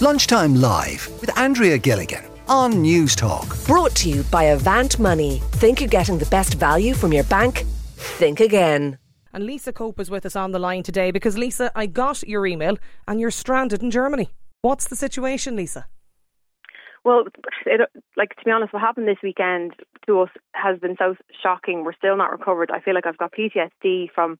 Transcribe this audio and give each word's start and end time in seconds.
Lunchtime 0.00 0.54
Live 0.54 1.08
with 1.20 1.36
Andrea 1.36 1.76
Gilligan 1.76 2.24
on 2.46 2.74
Newstalk. 2.74 3.66
Brought 3.66 3.96
to 3.96 4.08
you 4.08 4.22
by 4.30 4.44
Avant 4.44 4.96
Money. 5.00 5.42
Think 5.54 5.80
you're 5.80 5.88
getting 5.88 6.18
the 6.18 6.26
best 6.26 6.54
value 6.54 6.94
from 6.94 7.12
your 7.12 7.24
bank? 7.24 7.64
Think 7.96 8.38
again. 8.38 8.98
And 9.32 9.44
Lisa 9.44 9.72
Cope 9.72 9.98
is 9.98 10.08
with 10.08 10.24
us 10.24 10.36
on 10.36 10.52
the 10.52 10.60
line 10.60 10.84
today 10.84 11.10
because, 11.10 11.36
Lisa, 11.36 11.72
I 11.74 11.86
got 11.86 12.22
your 12.22 12.46
email 12.46 12.78
and 13.08 13.18
you're 13.18 13.32
stranded 13.32 13.82
in 13.82 13.90
Germany. 13.90 14.30
What's 14.62 14.86
the 14.86 14.94
situation, 14.94 15.56
Lisa? 15.56 15.86
Well, 17.04 17.24
it, 17.66 17.80
like 18.16 18.36
to 18.36 18.44
be 18.44 18.52
honest, 18.52 18.72
what 18.72 18.82
happened 18.82 19.08
this 19.08 19.18
weekend 19.20 19.72
to 20.06 20.20
us 20.20 20.30
has 20.52 20.78
been 20.78 20.94
so 20.96 21.16
shocking. 21.42 21.82
We're 21.84 21.92
still 21.94 22.16
not 22.16 22.30
recovered. 22.30 22.70
I 22.70 22.78
feel 22.78 22.94
like 22.94 23.06
I've 23.06 23.18
got 23.18 23.32
PTSD 23.32 24.12
from 24.14 24.38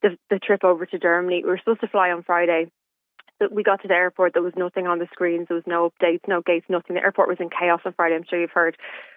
the, 0.00 0.16
the 0.30 0.38
trip 0.38 0.64
over 0.64 0.86
to 0.86 0.98
Germany. 0.98 1.42
We 1.44 1.50
were 1.50 1.58
supposed 1.58 1.82
to 1.82 1.88
fly 1.88 2.10
on 2.10 2.22
Friday. 2.22 2.70
We 3.50 3.62
got 3.62 3.82
to 3.82 3.88
the 3.88 3.94
airport. 3.94 4.32
There 4.32 4.42
was 4.42 4.54
nothing 4.56 4.86
on 4.86 4.98
the 4.98 5.08
screens. 5.12 5.48
There 5.48 5.56
was 5.56 5.66
no 5.66 5.90
updates, 5.90 6.20
no 6.28 6.40
gates, 6.40 6.66
nothing. 6.68 6.94
The 6.94 7.02
airport 7.02 7.28
was 7.28 7.38
in 7.40 7.50
chaos 7.50 7.80
on 7.84 7.92
Friday. 7.94 8.14
I'm 8.14 8.24
sure 8.28 8.40
you've 8.40 8.50
heard. 8.50 8.76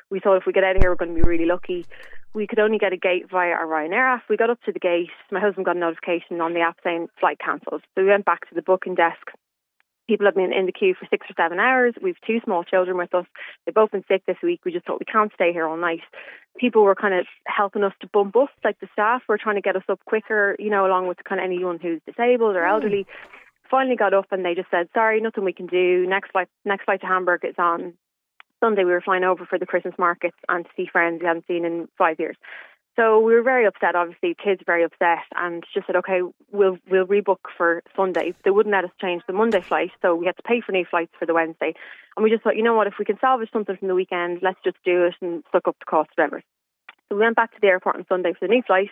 We 0.09 0.19
thought 0.19 0.37
if 0.37 0.45
we 0.45 0.53
get 0.53 0.63
out 0.63 0.75
of 0.75 0.81
here, 0.81 0.89
we're 0.89 0.95
going 0.95 1.15
to 1.15 1.21
be 1.21 1.27
really 1.27 1.45
lucky. 1.45 1.85
We 2.33 2.47
could 2.47 2.59
only 2.59 2.77
get 2.77 2.93
a 2.93 2.97
gate 2.97 3.29
via 3.29 3.51
our 3.51 3.65
Ryanair 3.65 4.15
app. 4.15 4.23
We 4.29 4.37
got 4.37 4.49
up 4.49 4.61
to 4.63 4.71
the 4.71 4.79
gate. 4.79 5.09
My 5.31 5.39
husband 5.39 5.65
got 5.65 5.75
a 5.75 5.79
notification 5.79 6.41
on 6.41 6.53
the 6.53 6.61
app 6.61 6.77
saying 6.83 7.07
flight 7.19 7.39
cancelled. 7.39 7.83
So 7.95 8.03
we 8.03 8.09
went 8.09 8.25
back 8.25 8.47
to 8.49 8.55
the 8.55 8.61
booking 8.61 8.95
desk 8.95 9.27
people 10.07 10.25
have 10.25 10.35
been 10.35 10.53
in 10.53 10.65
the 10.65 10.71
queue 10.71 10.95
for 10.97 11.05
six 11.09 11.27
or 11.29 11.33
seven 11.37 11.59
hours. 11.59 11.93
We've 12.01 12.19
two 12.25 12.39
small 12.43 12.63
children 12.63 12.97
with 12.97 13.13
us. 13.13 13.25
They've 13.65 13.75
both 13.75 13.91
been 13.91 14.05
sick 14.07 14.25
this 14.25 14.37
week. 14.41 14.61
We 14.65 14.71
just 14.71 14.85
thought 14.85 14.99
we 14.99 15.05
can't 15.05 15.31
stay 15.33 15.51
here 15.51 15.67
all 15.67 15.77
night. 15.77 16.01
People 16.57 16.83
were 16.83 16.95
kind 16.95 17.13
of 17.13 17.25
helping 17.45 17.83
us 17.83 17.93
to 18.01 18.07
bump 18.07 18.35
us, 18.35 18.49
like 18.63 18.79
the 18.79 18.87
staff 18.93 19.21
were 19.27 19.37
trying 19.37 19.55
to 19.55 19.61
get 19.61 19.75
us 19.75 19.83
up 19.89 19.99
quicker, 20.05 20.55
you 20.59 20.69
know, 20.69 20.87
along 20.87 21.07
with 21.07 21.17
kind 21.27 21.39
of 21.39 21.45
anyone 21.45 21.77
who's 21.79 22.01
disabled 22.05 22.55
or 22.55 22.65
elderly. 22.65 23.03
Mm. 23.03 23.07
Finally 23.69 23.95
got 23.95 24.13
up 24.13 24.27
and 24.31 24.45
they 24.45 24.55
just 24.55 24.71
said, 24.71 24.87
sorry, 24.93 25.19
nothing 25.21 25.43
we 25.43 25.53
can 25.53 25.67
do. 25.67 26.05
Next 26.07 26.31
flight, 26.31 26.47
next 26.65 26.85
flight 26.85 27.01
to 27.01 27.07
Hamburg 27.07 27.43
is 27.43 27.55
on 27.57 27.93
Sunday. 28.59 28.83
We 28.83 28.91
were 28.91 29.01
flying 29.01 29.23
over 29.23 29.45
for 29.45 29.59
the 29.59 29.65
Christmas 29.65 29.95
markets 29.97 30.37
and 30.47 30.65
to 30.65 30.71
see 30.75 30.87
friends 30.91 31.19
we 31.21 31.27
hadn't 31.27 31.47
seen 31.47 31.65
in 31.65 31.87
five 31.97 32.19
years. 32.19 32.37
So 32.97 33.19
we 33.19 33.35
were 33.35 33.43
very 33.43 33.67
upset. 33.67 33.95
Obviously, 33.95 34.35
kids 34.43 34.61
very 34.65 34.83
upset, 34.83 35.19
and 35.35 35.63
just 35.71 35.85
said, 35.85 35.95
"Okay, 35.97 36.21
we'll 36.51 36.77
we'll 36.89 37.05
rebook 37.05 37.45
for 37.55 37.83
Sunday." 37.95 38.33
They 38.43 38.49
wouldn't 38.49 38.73
let 38.73 38.85
us 38.85 38.91
change 38.99 39.21
the 39.27 39.33
Monday 39.33 39.61
flight, 39.61 39.91
so 40.01 40.15
we 40.15 40.25
had 40.25 40.35
to 40.37 40.41
pay 40.41 40.61
for 40.61 40.71
new 40.71 40.83
flights 40.83 41.13
for 41.19 41.27
the 41.27 41.33
Wednesday. 41.35 41.75
And 42.15 42.23
we 42.23 42.31
just 42.31 42.43
thought, 42.43 42.55
you 42.55 42.63
know 42.63 42.73
what, 42.73 42.87
if 42.87 42.95
we 42.97 43.05
can 43.05 43.19
salvage 43.19 43.51
something 43.53 43.77
from 43.77 43.87
the 43.87 43.93
weekend, 43.93 44.39
let's 44.41 44.57
just 44.63 44.77
do 44.83 45.05
it 45.05 45.13
and 45.21 45.43
suck 45.51 45.67
up 45.67 45.77
the 45.77 45.85
cost, 45.85 46.09
whatever. 46.15 46.41
So 47.09 47.15
we 47.15 47.21
went 47.21 47.37
back 47.37 47.53
to 47.53 47.61
the 47.61 47.67
airport 47.67 47.95
on 47.95 48.05
Sunday 48.09 48.33
for 48.33 48.47
the 48.47 48.53
new 48.53 48.61
flight. 48.67 48.89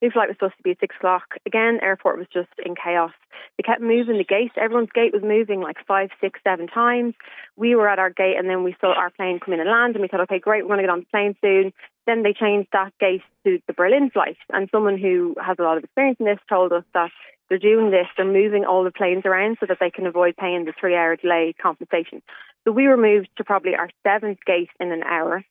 New 0.00 0.10
flight 0.10 0.28
was 0.28 0.36
supposed 0.36 0.56
to 0.56 0.62
be 0.62 0.70
at 0.70 0.80
six 0.80 0.96
o'clock. 0.96 1.36
Again, 1.44 1.78
airport 1.82 2.16
was 2.16 2.26
just 2.32 2.48
in 2.64 2.74
chaos. 2.74 3.12
They 3.58 3.62
kept 3.62 3.82
moving 3.82 4.16
the 4.16 4.24
gate. 4.24 4.52
Everyone's 4.56 4.88
gate 4.94 5.12
was 5.12 5.22
moving 5.22 5.60
like 5.60 5.76
five, 5.86 6.08
six, 6.22 6.40
seven 6.42 6.68
times. 6.68 7.14
We 7.56 7.74
were 7.74 7.88
at 7.88 7.98
our 7.98 8.08
gate 8.08 8.36
and 8.38 8.48
then 8.48 8.64
we 8.64 8.76
saw 8.80 8.94
our 8.94 9.10
plane 9.10 9.40
come 9.44 9.52
in 9.52 9.60
and 9.60 9.68
land 9.68 9.94
and 9.94 10.00
we 10.00 10.08
thought, 10.08 10.22
okay, 10.22 10.38
great, 10.38 10.62
we're 10.62 10.76
going 10.76 10.78
to 10.78 10.84
get 10.84 10.90
on 10.90 11.00
the 11.00 11.06
plane 11.12 11.36
soon. 11.42 11.72
Then 12.06 12.22
they 12.22 12.32
changed 12.32 12.70
that 12.72 12.92
gate 12.98 13.22
to 13.44 13.58
the 13.66 13.74
Berlin 13.74 14.10
flight. 14.10 14.38
And 14.50 14.70
someone 14.72 14.96
who 14.96 15.36
has 15.44 15.56
a 15.58 15.62
lot 15.62 15.76
of 15.76 15.84
experience 15.84 16.16
in 16.18 16.26
this 16.26 16.40
told 16.48 16.72
us 16.72 16.84
that 16.94 17.10
they're 17.50 17.58
doing 17.58 17.90
this, 17.90 18.06
they're 18.16 18.24
moving 18.24 18.64
all 18.64 18.84
the 18.84 18.90
planes 18.90 19.26
around 19.26 19.58
so 19.60 19.66
that 19.66 19.78
they 19.80 19.90
can 19.90 20.06
avoid 20.06 20.36
paying 20.36 20.64
the 20.64 20.72
three 20.80 20.96
hour 20.96 21.16
delay 21.16 21.54
compensation. 21.60 22.22
So 22.64 22.72
we 22.72 22.88
were 22.88 22.96
moved 22.96 23.28
to 23.36 23.44
probably 23.44 23.74
our 23.74 23.90
seventh 24.02 24.38
gate 24.46 24.70
in 24.78 24.92
an 24.92 25.02
hour. 25.02 25.44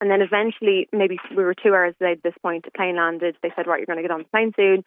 And 0.00 0.10
then 0.10 0.20
eventually, 0.20 0.88
maybe 0.92 1.18
we 1.36 1.44
were 1.44 1.54
two 1.54 1.74
hours 1.74 1.94
late 2.00 2.18
at 2.18 2.22
this 2.22 2.34
point, 2.42 2.64
the 2.64 2.70
plane 2.70 2.96
landed. 2.96 3.36
They 3.42 3.52
said, 3.56 3.66
right, 3.66 3.78
you're 3.78 3.86
going 3.86 3.98
to 3.98 4.02
get 4.02 4.10
on 4.10 4.20
the 4.20 4.28
plane 4.28 4.52
soon. 4.54 4.84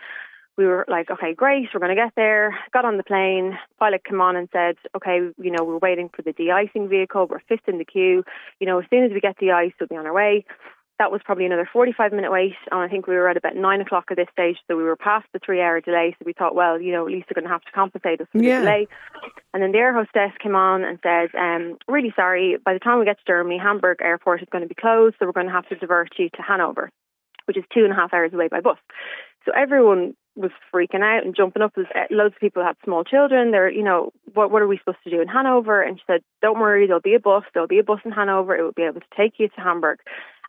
We 0.57 0.65
were 0.65 0.85
like, 0.89 1.09
okay, 1.09 1.33
great, 1.33 1.69
we're 1.73 1.79
going 1.79 1.95
to 1.95 2.01
get 2.01 2.13
there. 2.15 2.57
Got 2.73 2.85
on 2.85 2.97
the 2.97 3.03
plane. 3.03 3.57
Pilot 3.79 4.03
came 4.03 4.19
on 4.19 4.35
and 4.35 4.49
said, 4.51 4.75
okay, 4.95 5.19
you 5.41 5.51
know, 5.51 5.63
we're 5.63 5.77
waiting 5.77 6.09
for 6.13 6.21
the 6.21 6.33
de-icing 6.33 6.89
vehicle. 6.89 7.27
We're 7.27 7.39
fifth 7.47 7.67
in 7.67 7.77
the 7.77 7.85
queue. 7.85 8.23
You 8.59 8.67
know, 8.67 8.79
as 8.79 8.85
soon 8.89 9.05
as 9.05 9.11
we 9.11 9.21
get 9.21 9.37
de-iced, 9.37 9.75
we'll 9.79 9.87
be 9.87 9.95
on 9.95 10.05
our 10.05 10.13
way 10.13 10.45
that 10.99 11.11
was 11.11 11.21
probably 11.23 11.45
another 11.45 11.67
45 11.71 12.11
minute 12.11 12.31
wait. 12.31 12.55
And 12.71 12.81
I 12.81 12.89
think 12.89 13.07
we 13.07 13.15
were 13.15 13.29
at 13.29 13.37
about 13.37 13.55
nine 13.55 13.81
o'clock 13.81 14.05
at 14.11 14.17
this 14.17 14.27
stage. 14.33 14.57
So 14.67 14.75
we 14.75 14.83
were 14.83 14.97
past 14.97 15.25
the 15.33 15.39
three 15.39 15.61
hour 15.61 15.79
delay. 15.79 16.15
So 16.19 16.25
we 16.25 16.33
thought, 16.33 16.53
well, 16.53 16.79
you 16.79 16.91
know, 16.91 17.07
at 17.07 17.11
least 17.11 17.27
they're 17.27 17.41
going 17.41 17.47
to 17.47 17.53
have 17.53 17.63
to 17.63 17.71
compensate 17.71 18.19
us 18.21 18.27
for 18.31 18.43
yeah. 18.43 18.59
the 18.59 18.65
delay. 18.65 18.87
And 19.53 19.63
then 19.63 19.71
the 19.71 19.77
air 19.79 19.93
hostess 19.93 20.37
came 20.43 20.55
on 20.55 20.83
and 20.83 20.99
said, 21.01 21.29
um, 21.35 21.77
really 21.87 22.13
sorry, 22.15 22.57
by 22.63 22.73
the 22.73 22.79
time 22.79 22.99
we 22.99 23.05
get 23.05 23.17
to 23.17 23.25
Germany, 23.25 23.57
Hamburg 23.57 23.99
airport 24.01 24.41
is 24.41 24.49
going 24.51 24.61
to 24.61 24.67
be 24.67 24.75
closed. 24.75 25.15
So 25.17 25.25
we're 25.25 25.31
going 25.31 25.47
to 25.47 25.53
have 25.53 25.67
to 25.69 25.75
divert 25.75 26.09
you 26.19 26.29
to 26.35 26.41
Hanover, 26.41 26.91
which 27.45 27.57
is 27.57 27.63
two 27.73 27.85
and 27.85 27.93
a 27.93 27.95
half 27.95 28.13
hours 28.13 28.33
away 28.33 28.49
by 28.49 28.59
bus. 28.59 28.77
So 29.45 29.53
everyone 29.55 30.15
was 30.35 30.51
freaking 30.73 31.01
out 31.01 31.25
and 31.25 31.35
jumping 31.35 31.61
up. 31.61 31.73
Uh, 31.77 31.83
loads 32.11 32.35
of 32.35 32.39
people 32.39 32.63
had 32.63 32.75
small 32.83 33.03
children. 33.03 33.51
They're, 33.51 33.71
you 33.71 33.83
know, 33.83 34.11
what 34.33 34.51
what 34.51 34.61
are 34.61 34.67
we 34.67 34.77
supposed 34.77 35.03
to 35.05 35.09
do 35.09 35.21
in 35.21 35.27
Hanover? 35.27 35.81
And 35.81 35.97
she 35.97 36.03
said, 36.07 36.21
don't 36.41 36.59
worry, 36.59 36.87
there'll 36.87 37.01
be 37.01 37.15
a 37.15 37.19
bus. 37.19 37.43
There'll 37.53 37.67
be 37.67 37.79
a 37.79 37.83
bus 37.83 37.99
in 38.05 38.11
Hanover. 38.11 38.55
It 38.55 38.63
will 38.63 38.73
be 38.73 38.83
able 38.83 39.01
to 39.01 39.07
take 39.17 39.33
you 39.37 39.47
to 39.47 39.61
Hamburg. 39.61 39.99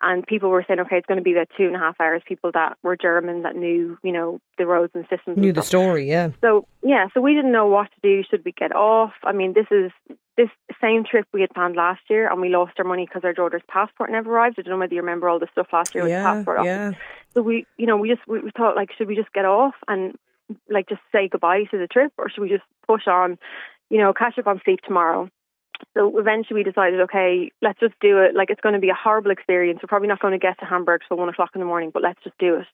And 0.03 0.27
people 0.27 0.49
were 0.49 0.65
saying, 0.67 0.81
okay, 0.81 0.97
it's 0.97 1.07
going 1.07 1.19
to 1.19 1.25
be 1.25 1.33
about 1.33 1.49
two 1.57 1.67
and 1.67 1.77
a 1.77 1.79
half 1.79 2.01
hours. 2.01 2.23
People 2.27 2.51
that 2.55 2.79
were 2.83 2.97
German 2.97 3.43
that 3.43 3.55
knew, 3.55 3.99
you 4.03 4.13
know, 4.13 4.41
the 4.57 4.67
roads 4.67 4.93
and 4.95 5.05
systems. 5.11 5.37
Knew 5.37 5.49
and 5.49 5.57
the 5.57 5.63
story, 5.63 6.09
yeah. 6.09 6.31
So 6.41 6.67
yeah, 6.83 7.09
so 7.13 7.21
we 7.21 7.35
didn't 7.35 7.53
know 7.53 7.67
what 7.67 7.89
to 7.93 8.01
do. 8.03 8.23
Should 8.31 8.45
we 8.45 8.53
get 8.53 8.75
off? 8.75 9.13
I 9.25 9.33
mean, 9.33 9.53
this 9.53 9.67
is 9.71 9.91
this 10.37 10.49
same 10.81 11.05
trip 11.05 11.27
we 11.35 11.43
had 11.43 11.51
planned 11.51 11.77
last 11.77 12.01
year, 12.09 12.31
and 12.31 12.41
we 12.41 12.49
lost 12.49 12.73
our 12.79 12.85
money 12.85 13.05
because 13.05 13.25
our 13.25 13.35
daughter's 13.35 13.63
passport 13.69 14.11
never 14.11 14.31
arrived. 14.31 14.57
I 14.59 14.63
don't 14.63 14.73
know 14.73 14.79
whether 14.79 14.95
you 14.95 15.01
remember 15.01 15.29
all 15.29 15.39
the 15.39 15.49
stuff 15.53 15.67
last 15.73 15.95
year 15.95 16.05
with 16.05 16.13
yeah, 16.13 16.23
the 16.23 16.39
passport 16.39 16.59
office. 16.61 16.67
Yeah. 16.67 16.93
So 17.35 17.43
we, 17.43 17.67
you 17.77 17.87
know, 17.87 17.99
we 17.99 18.09
just 18.09 18.27
we, 18.27 18.41
we 18.41 18.51
thought 18.57 18.77
like, 18.77 18.91
should 18.97 19.07
we 19.07 19.17
just 19.17 19.33
get 19.35 19.45
off 19.45 19.75
and 19.87 20.17
like 20.71 20.89
just 20.89 21.03
say 21.13 21.29
goodbye 21.29 21.65
to 21.71 21.79
the 21.79 21.87
trip, 21.87 22.13
or 22.17 22.31
should 22.31 22.41
we 22.41 22.49
just 22.49 22.65
push 22.87 23.07
on? 23.07 23.39
You 23.91 23.99
know, 23.99 24.15
catch 24.15 24.39
up 24.39 24.47
on 24.47 24.61
sleep 24.65 24.81
tomorrow. 24.87 25.29
So 25.97 26.19
eventually 26.19 26.61
we 26.61 26.65
decided, 26.65 27.01
okay, 27.03 27.51
let's 27.63 27.81
just 27.81 27.95
do 28.01 28.19
it. 28.19 28.35
Like 28.35 28.51
it's 28.51 28.61
going 28.61 28.75
to 28.75 28.81
be 28.81 28.91
a 28.91 28.95
horrible 28.95 29.31
experience. 29.31 29.81
We're 29.83 29.89
probably 29.89 30.09
not 30.09 30.21
going 30.21 30.33
to 30.33 30.39
get 30.39 30.59
to 30.61 30.65
Hamburg 30.67 31.03
till 31.09 31.17
one 31.17 31.29
o'clock 31.29 31.51
in 31.55 31.61
the 31.61 31.67
morning, 31.67 31.91
but 31.93 32.03
let's 32.03 32.23
just 32.23 32.39
do 32.39 32.57
it. 32.57 32.67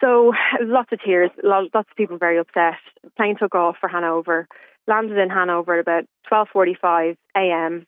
So 0.00 0.32
lots 0.60 0.92
of 0.92 1.00
tears, 1.04 1.30
lots 1.44 1.70
of 1.74 1.96
people 1.96 2.18
very 2.18 2.38
upset. 2.38 2.74
Plane 3.16 3.36
took 3.38 3.54
off 3.54 3.76
for 3.80 3.88
Hanover, 3.88 4.48
landed 4.88 5.16
in 5.16 5.30
Hanover 5.30 5.74
at 5.74 5.80
about 5.80 6.04
12:45 6.30 7.16
a.m. 7.36 7.86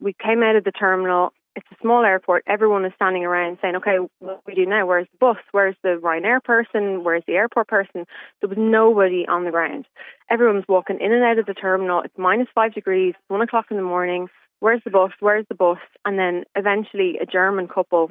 We 0.00 0.14
came 0.14 0.42
out 0.42 0.56
of 0.56 0.64
the 0.64 0.72
terminal 0.72 1.32
it's 1.54 1.66
a 1.70 1.76
small 1.82 2.04
airport. 2.04 2.44
Everyone 2.46 2.84
is 2.84 2.92
standing 2.96 3.24
around 3.24 3.58
saying, 3.60 3.76
okay, 3.76 3.96
what 4.20 4.36
do 4.36 4.42
we 4.46 4.54
do 4.54 4.66
now? 4.66 4.86
Where's 4.86 5.06
the 5.12 5.18
bus? 5.18 5.36
Where's 5.52 5.76
the 5.82 6.00
Ryanair 6.02 6.42
person? 6.42 7.04
Where's 7.04 7.24
the 7.26 7.34
airport 7.34 7.68
person? 7.68 8.06
There 8.40 8.48
was 8.48 8.58
nobody 8.58 9.26
on 9.28 9.44
the 9.44 9.50
ground. 9.50 9.86
Everyone's 10.30 10.64
walking 10.68 10.98
in 11.00 11.12
and 11.12 11.22
out 11.22 11.38
of 11.38 11.46
the 11.46 11.54
terminal. 11.54 12.00
It's 12.02 12.16
minus 12.16 12.48
five 12.54 12.74
degrees, 12.74 13.14
one 13.28 13.42
o'clock 13.42 13.66
in 13.70 13.76
the 13.76 13.82
morning. 13.82 14.28
Where's 14.60 14.82
the 14.84 14.90
bus? 14.90 15.10
Where's 15.20 15.46
the 15.48 15.54
bus? 15.54 15.78
And 16.04 16.18
then 16.18 16.44
eventually 16.56 17.18
a 17.20 17.26
German 17.26 17.68
couple 17.68 18.10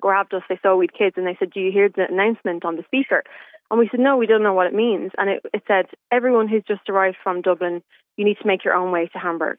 grabbed 0.00 0.34
us. 0.34 0.42
They 0.48 0.58
saw 0.62 0.74
we'd 0.74 0.92
kids 0.92 1.14
and 1.16 1.26
they 1.26 1.36
said, 1.38 1.52
do 1.52 1.60
you 1.60 1.70
hear 1.70 1.88
the 1.88 2.08
announcement 2.10 2.64
on 2.64 2.76
the 2.76 2.82
speaker? 2.84 3.22
And 3.70 3.78
we 3.78 3.88
said, 3.90 4.00
no, 4.00 4.16
we 4.16 4.26
don't 4.26 4.42
know 4.42 4.54
what 4.54 4.66
it 4.66 4.74
means. 4.74 5.12
And 5.16 5.30
it, 5.30 5.42
it 5.54 5.62
said, 5.68 5.86
everyone 6.10 6.48
who's 6.48 6.64
just 6.66 6.88
arrived 6.88 7.16
from 7.22 7.42
Dublin, 7.42 7.82
you 8.16 8.24
need 8.24 8.38
to 8.40 8.46
make 8.46 8.64
your 8.64 8.74
own 8.74 8.90
way 8.90 9.08
to 9.12 9.18
Hamburg. 9.18 9.58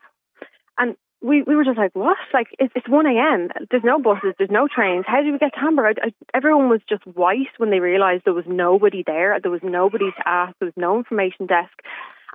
And 0.78 0.95
we, 1.23 1.41
we 1.41 1.56
were 1.56 1.63
just 1.63 1.78
like, 1.78 1.95
what? 1.95 2.17
Like, 2.34 2.47
it's, 2.59 2.73
it's 2.75 2.88
1 2.88 3.06
a.m. 3.06 3.50
There's 3.72 3.84
no 3.84 3.97
buses, 3.97 4.34
there's 4.38 4.51
no 4.51 4.67
trains. 4.67 5.06
How 5.07 5.23
do 5.23 5.31
we 5.31 5.39
get 5.39 5.53
to 5.53 5.59
Hamburg? 5.59 5.97
I, 6.03 6.07
I, 6.07 6.11
everyone 6.34 6.69
was 6.69 6.81
just 6.88 7.07
white 7.07 7.47
when 7.57 7.72
they 7.72 7.79
realised 7.79 8.23
there 8.25 8.34
was 8.34 8.45
nobody 8.45 9.03
there. 9.07 9.39
There 9.41 9.51
was 9.51 9.61
nobody 9.63 10.11
to 10.11 10.28
ask. 10.28 10.53
There 10.59 10.66
was 10.66 10.78
no 10.78 10.97
information 10.97 11.45
desk. 11.45 11.72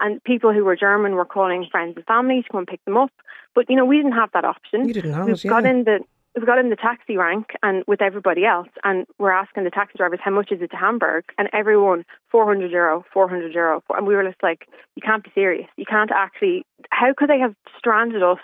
And 0.00 0.22
people 0.24 0.54
who 0.54 0.64
were 0.64 0.76
German 0.76 1.12
were 1.12 1.26
calling 1.26 1.66
friends 1.70 1.94
and 1.96 2.06
family 2.06 2.42
to 2.42 2.48
come 2.48 2.58
and 2.60 2.66
pick 2.66 2.82
them 2.86 2.96
up. 2.96 3.10
But, 3.54 3.68
you 3.68 3.76
know, 3.76 3.84
we 3.84 3.96
didn't 3.96 4.12
have 4.12 4.30
that 4.32 4.44
option. 4.44 4.88
You 4.88 4.94
didn't 4.94 5.12
have 5.12 5.26
we 5.26 5.32
it, 5.32 5.44
yeah. 5.44 5.50
got 5.50 5.66
in 5.66 5.84
the 5.84 6.00
we 6.36 6.46
got 6.46 6.58
in 6.58 6.70
the 6.70 6.76
taxi 6.76 7.16
rank 7.16 7.48
and 7.62 7.84
with 7.86 8.00
everybody 8.00 8.44
else 8.44 8.68
and 8.84 9.06
we're 9.18 9.32
asking 9.32 9.64
the 9.64 9.70
taxi 9.70 9.94
drivers 9.96 10.20
how 10.22 10.30
much 10.30 10.52
is 10.52 10.60
it 10.60 10.70
to 10.70 10.76
Hamburg 10.76 11.24
and 11.36 11.48
everyone 11.52 12.04
400 12.30 12.70
euro 12.70 13.04
400 13.12 13.52
euro 13.52 13.82
and 13.90 14.06
we 14.06 14.14
were 14.14 14.22
just 14.22 14.42
like 14.42 14.68
you 14.94 15.02
can't 15.04 15.24
be 15.24 15.30
serious 15.34 15.66
you 15.76 15.84
can't 15.84 16.10
actually 16.14 16.64
how 16.90 17.12
could 17.16 17.28
they 17.28 17.38
have 17.38 17.54
stranded 17.76 18.22
us 18.22 18.38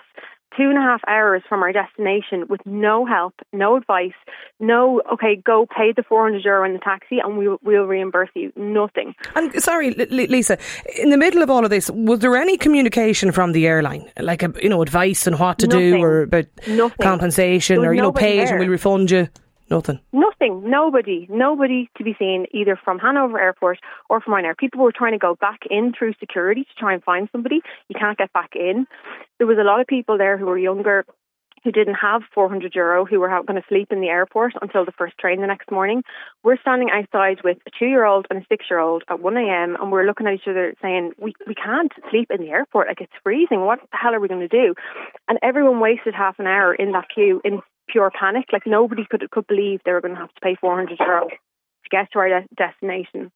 two 0.57 0.69
and 0.69 0.77
a 0.77 0.81
half 0.81 1.01
hours 1.07 1.41
from 1.47 1.61
our 1.63 1.71
destination 1.71 2.45
with 2.49 2.61
no 2.65 3.05
help, 3.05 3.33
no 3.53 3.75
advice, 3.75 4.13
no, 4.59 5.01
okay, 5.13 5.35
go 5.35 5.65
pay 5.65 5.91
the 5.95 6.03
400 6.03 6.43
euro 6.43 6.65
in 6.65 6.73
the 6.73 6.79
taxi 6.79 7.19
and 7.19 7.37
we, 7.37 7.47
we'll 7.63 7.83
reimburse 7.83 8.29
you. 8.35 8.51
Nothing. 8.55 9.13
And 9.35 9.61
sorry, 9.61 9.91
Lisa, 9.91 10.57
in 11.01 11.09
the 11.09 11.17
middle 11.17 11.43
of 11.43 11.49
all 11.49 11.63
of 11.63 11.69
this, 11.69 11.89
was 11.91 12.19
there 12.19 12.35
any 12.35 12.57
communication 12.57 13.31
from 13.31 13.51
the 13.51 13.67
airline? 13.67 14.09
Like, 14.19 14.43
a, 14.43 14.53
you 14.61 14.69
know, 14.69 14.81
advice 14.81 15.27
on 15.27 15.33
what 15.37 15.59
to 15.59 15.67
Nothing. 15.67 15.95
do 15.95 16.01
or 16.01 16.21
about 16.23 16.45
Nothing. 16.67 17.03
compensation 17.03 17.85
or, 17.85 17.93
you 17.93 18.01
know, 18.01 18.11
pay 18.11 18.39
it 18.39 18.49
and 18.49 18.59
we'll 18.59 18.69
refund 18.69 19.11
you? 19.11 19.27
Nothing. 19.69 19.99
Nothing. 20.13 20.69
Nobody. 20.69 21.27
Nobody 21.29 21.89
to 21.97 22.03
be 22.03 22.15
seen 22.19 22.45
either 22.51 22.79
from 22.83 22.99
Hanover 22.99 23.39
Airport 23.39 23.79
or 24.09 24.21
from 24.21 24.33
Ryanair. 24.33 24.57
People 24.57 24.81
were 24.81 24.91
trying 24.91 25.13
to 25.13 25.17
go 25.17 25.35
back 25.35 25.61
in 25.69 25.91
through 25.97 26.13
security 26.19 26.63
to 26.63 26.79
try 26.79 26.93
and 26.93 27.03
find 27.03 27.29
somebody. 27.31 27.61
You 27.89 27.95
can't 27.99 28.17
get 28.17 28.31
back 28.31 28.51
in. 28.55 28.85
There 29.39 29.47
was 29.47 29.57
a 29.59 29.63
lot 29.63 29.81
of 29.81 29.87
people 29.87 30.17
there 30.17 30.37
who 30.37 30.45
were 30.45 30.57
younger 30.57 31.05
who 31.65 31.71
didn't 31.71 31.95
have 31.95 32.21
400 32.33 32.75
euro, 32.75 33.05
who 33.05 33.19
were 33.19 33.27
going 33.27 33.59
to 33.59 33.67
sleep 33.67 33.91
in 33.91 33.99
the 33.99 34.07
airport 34.07 34.53
until 34.61 34.85
the 34.85 34.91
first 34.91 35.17
train 35.17 35.41
the 35.41 35.47
next 35.47 35.71
morning. 35.71 36.03
We're 36.43 36.59
standing 36.61 36.91
outside 36.91 37.39
with 37.43 37.57
a 37.65 37.71
two 37.77 37.87
year 37.87 38.05
old 38.05 38.27
and 38.29 38.39
a 38.39 38.45
six 38.47 38.65
year 38.69 38.79
old 38.79 39.03
at 39.09 39.19
1 39.19 39.35
a.m. 39.35 39.75
and 39.81 39.91
we're 39.91 40.05
looking 40.05 40.27
at 40.27 40.35
each 40.35 40.47
other 40.47 40.75
saying, 40.79 41.13
we, 41.19 41.33
we 41.47 41.55
can't 41.55 41.91
sleep 42.11 42.29
in 42.29 42.39
the 42.39 42.51
airport. 42.51 42.87
Like 42.87 43.01
it's 43.01 43.11
freezing. 43.23 43.61
What 43.61 43.79
the 43.81 43.97
hell 43.97 44.13
are 44.13 44.19
we 44.19 44.27
going 44.27 44.47
to 44.47 44.47
do? 44.47 44.75
And 45.27 45.39
everyone 45.41 45.79
wasted 45.79 46.13
half 46.13 46.37
an 46.37 46.45
hour 46.45 46.75
in 46.75 46.91
that 46.91 47.07
queue 47.13 47.41
in 47.43 47.61
pure 47.87 48.11
panic. 48.11 48.45
Like 48.51 48.63
nobody 48.65 49.05
could, 49.09 49.29
could 49.31 49.47
believe 49.47 49.81
they 49.85 49.91
were 49.91 50.01
going 50.01 50.15
to 50.15 50.19
have 50.19 50.33
to 50.33 50.41
pay 50.41 50.55
400 50.55 50.99
euro 50.99 51.27
to 51.27 51.89
get 51.89 52.11
to 52.11 52.19
our 52.19 52.29
de- 52.29 52.47
destination. 52.55 53.31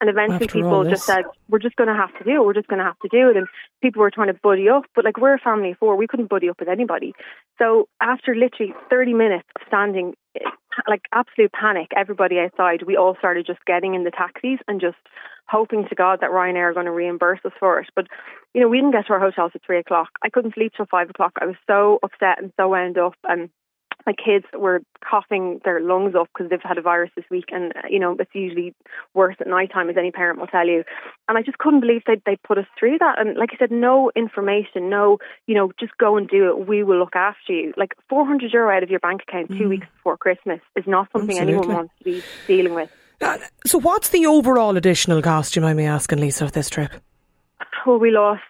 And 0.00 0.08
eventually 0.08 0.46
After 0.46 0.46
people 0.46 0.84
just 0.84 1.04
said, 1.04 1.24
we're 1.48 1.58
just 1.58 1.76
going 1.76 1.88
to 1.88 1.94
have 1.94 2.16
to 2.18 2.24
do 2.24 2.40
it. 2.40 2.44
We're 2.44 2.54
just 2.54 2.68
going 2.68 2.78
to 2.78 2.84
have 2.84 2.98
to 3.00 3.08
do 3.08 3.28
it. 3.28 3.36
And 3.36 3.46
people 3.82 4.00
were 4.00 4.10
trying 4.10 4.32
to 4.32 4.38
buddy 4.42 4.68
up. 4.68 4.84
But 4.94 5.04
like 5.04 5.18
we're 5.18 5.34
a 5.34 5.38
family 5.38 5.72
of 5.72 5.78
four. 5.78 5.94
We 5.96 6.06
couldn't 6.06 6.30
buddy 6.30 6.48
up 6.48 6.58
with 6.58 6.70
anybody. 6.70 7.12
So 7.58 7.86
after 8.00 8.34
literally 8.34 8.72
30 8.88 9.12
minutes 9.12 9.48
of 9.56 9.66
standing, 9.66 10.14
like 10.88 11.02
absolute 11.12 11.52
panic, 11.52 11.88
everybody 11.94 12.38
outside, 12.38 12.82
we 12.86 12.96
all 12.96 13.14
started 13.18 13.44
just 13.46 13.64
getting 13.66 13.94
in 13.94 14.04
the 14.04 14.10
taxis 14.10 14.58
and 14.66 14.80
just 14.80 14.96
hoping 15.46 15.86
to 15.88 15.94
God 15.94 16.20
that 16.20 16.30
Ryanair 16.30 16.70
are 16.70 16.74
going 16.74 16.86
to 16.86 16.92
reimburse 16.92 17.40
us 17.44 17.52
for 17.60 17.80
it. 17.80 17.88
But, 17.94 18.06
you 18.54 18.62
know, 18.62 18.68
we 18.68 18.78
didn't 18.78 18.92
get 18.92 19.06
to 19.08 19.12
our 19.12 19.20
hotels 19.20 19.52
at 19.54 19.60
three 19.66 19.80
o'clock. 19.80 20.08
I 20.22 20.30
couldn't 20.30 20.54
sleep 20.54 20.72
till 20.74 20.86
five 20.86 21.10
o'clock. 21.10 21.32
I 21.40 21.44
was 21.44 21.56
so 21.66 21.98
upset 22.02 22.40
and 22.40 22.52
so 22.56 22.68
wound 22.68 22.96
up. 22.96 23.14
And 23.24 23.50
my 24.10 24.24
kids 24.24 24.46
were 24.58 24.82
coughing 25.08 25.60
their 25.64 25.80
lungs 25.80 26.14
up 26.14 26.28
because 26.32 26.50
they've 26.50 26.60
had 26.62 26.78
a 26.78 26.82
virus 26.82 27.10
this 27.16 27.24
week, 27.30 27.46
and 27.52 27.72
uh, 27.76 27.82
you 27.88 27.98
know 27.98 28.16
it's 28.18 28.34
usually 28.34 28.74
worse 29.14 29.36
at 29.40 29.46
night 29.46 29.72
time, 29.72 29.88
as 29.88 29.96
any 29.96 30.10
parent 30.10 30.38
will 30.38 30.46
tell 30.46 30.66
you. 30.66 30.84
And 31.28 31.38
I 31.38 31.42
just 31.42 31.58
couldn't 31.58 31.80
believe 31.80 32.02
they 32.06 32.20
they 32.26 32.36
put 32.36 32.58
us 32.58 32.66
through 32.78 32.98
that. 32.98 33.18
And 33.18 33.36
like 33.36 33.50
I 33.52 33.56
said, 33.58 33.70
no 33.70 34.10
information, 34.16 34.90
no, 34.90 35.18
you 35.46 35.54
know, 35.54 35.72
just 35.78 35.96
go 35.98 36.16
and 36.16 36.28
do 36.28 36.48
it. 36.50 36.68
We 36.68 36.82
will 36.82 36.98
look 36.98 37.16
after 37.16 37.52
you. 37.52 37.72
Like 37.76 37.94
400 38.08 38.52
euro 38.52 38.74
out 38.76 38.82
of 38.82 38.90
your 38.90 39.00
bank 39.00 39.22
account 39.28 39.48
two 39.56 39.68
weeks 39.68 39.86
before 39.96 40.16
Christmas 40.16 40.60
is 40.76 40.84
not 40.86 41.08
something 41.12 41.38
anyone 41.38 41.68
wants 41.68 41.92
to 41.98 42.04
be 42.04 42.22
dealing 42.46 42.74
with. 42.74 42.90
Uh, 43.20 43.38
So, 43.66 43.78
what's 43.78 44.08
the 44.08 44.26
overall 44.26 44.76
additional 44.76 45.22
cost, 45.22 45.54
you 45.54 45.62
mind 45.62 45.76
me 45.76 45.84
asking, 45.84 46.20
Lisa, 46.20 46.44
of 46.44 46.52
this 46.52 46.70
trip? 46.70 46.90
Well, 47.86 47.98
we 47.98 48.10
lost 48.10 48.42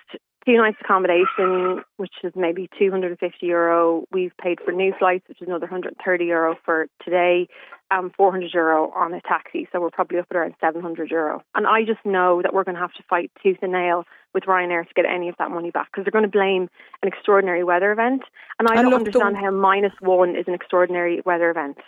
two 0.51 0.57
nights 0.57 0.79
accommodation, 0.81 1.83
which 1.97 2.13
is 2.25 2.33
maybe 2.35 2.69
250 2.79 3.47
euro. 3.47 4.05
We've 4.13 4.33
paid 4.41 4.59
for 4.65 4.73
new 4.73 4.93
flights, 4.99 5.29
which 5.29 5.41
is 5.41 5.49
another 5.49 5.67
130 5.67 6.25
euro 6.25 6.57
for 6.65 6.87
today, 7.05 7.49
and 7.91 8.13
400 8.15 8.53
euro 8.53 8.91
on 8.91 9.15
a 9.15 9.21
taxi. 9.21 9.69
So 9.73 9.81
we're 9.81 9.91
probably 9.91 10.19
up 10.19 10.27
at 10.31 10.37
around 10.37 10.55
700 10.61 11.11
euro. 11.11 11.43
And 11.55 11.67
I 11.67 11.85
just 11.85 12.05
know 12.05 12.43
that 12.43 12.53
we're 12.53 12.65
going 12.65 12.75
to 12.75 12.81
have 12.81 12.93
to 12.95 13.03
fight 13.09 13.31
tooth 13.43 13.59
and 13.63 13.73
nail 13.73 14.05
with 14.35 14.45
Ryanair 14.45 14.87
to 14.87 14.95
get 14.95 15.05
any 15.07 15.29
of 15.29 15.35
that 15.39 15.51
money 15.51 15.71
back 15.71 15.89
because 15.91 16.05
they're 16.05 16.13
going 16.13 16.25
to 16.25 16.31
blame 16.31 16.69
an 17.03 17.09
extraordinary 17.09 17.65
weather 17.65 17.93
event. 17.93 18.23
And 18.59 18.69
I 18.69 18.75
And 18.75 18.91
don't 18.91 18.95
understand 18.95 19.37
how 19.37 19.51
minus 19.51 19.93
one 20.01 20.37
is 20.37 20.45
an 20.47 20.55
extraordinary 20.55 21.21
weather 21.25 21.51
event. 21.51 21.79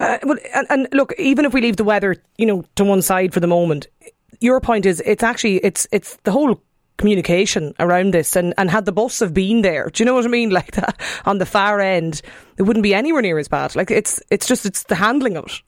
Uh, 0.00 0.18
well, 0.24 0.38
and, 0.54 0.66
and 0.68 0.88
look, 0.92 1.14
even 1.18 1.44
if 1.44 1.54
we 1.54 1.60
leave 1.60 1.76
the 1.76 1.84
weather, 1.84 2.16
you 2.36 2.46
know, 2.46 2.64
to 2.74 2.84
one 2.84 3.02
side 3.02 3.32
for 3.32 3.40
the 3.40 3.46
moment, 3.46 3.86
your 4.40 4.60
point 4.60 4.84
is 4.84 5.00
it's 5.06 5.22
actually 5.22 5.58
it's 5.58 5.86
it's 5.92 6.16
the 6.24 6.32
whole 6.32 6.60
communication 6.98 7.74
around 7.78 8.12
this, 8.12 8.36
and 8.36 8.54
and 8.56 8.70
had 8.70 8.84
the 8.84 8.92
bus 8.92 9.20
have 9.20 9.34
been 9.34 9.62
there, 9.62 9.90
do 9.90 10.02
you 10.02 10.06
know 10.06 10.14
what 10.14 10.24
I 10.24 10.28
mean? 10.28 10.50
Like 10.62 10.72
that 10.72 11.00
on 11.24 11.38
the 11.38 11.46
far 11.46 11.80
end, 11.80 12.20
it 12.58 12.62
wouldn't 12.62 12.82
be 12.82 12.94
anywhere 12.94 13.22
near 13.22 13.38
as 13.38 13.48
bad. 13.48 13.74
Like 13.74 13.90
it's 13.90 14.20
it's 14.30 14.46
just 14.46 14.66
it's 14.66 14.84
the 14.84 14.96
handling 14.96 15.36
of 15.36 15.46
it. 15.46 15.62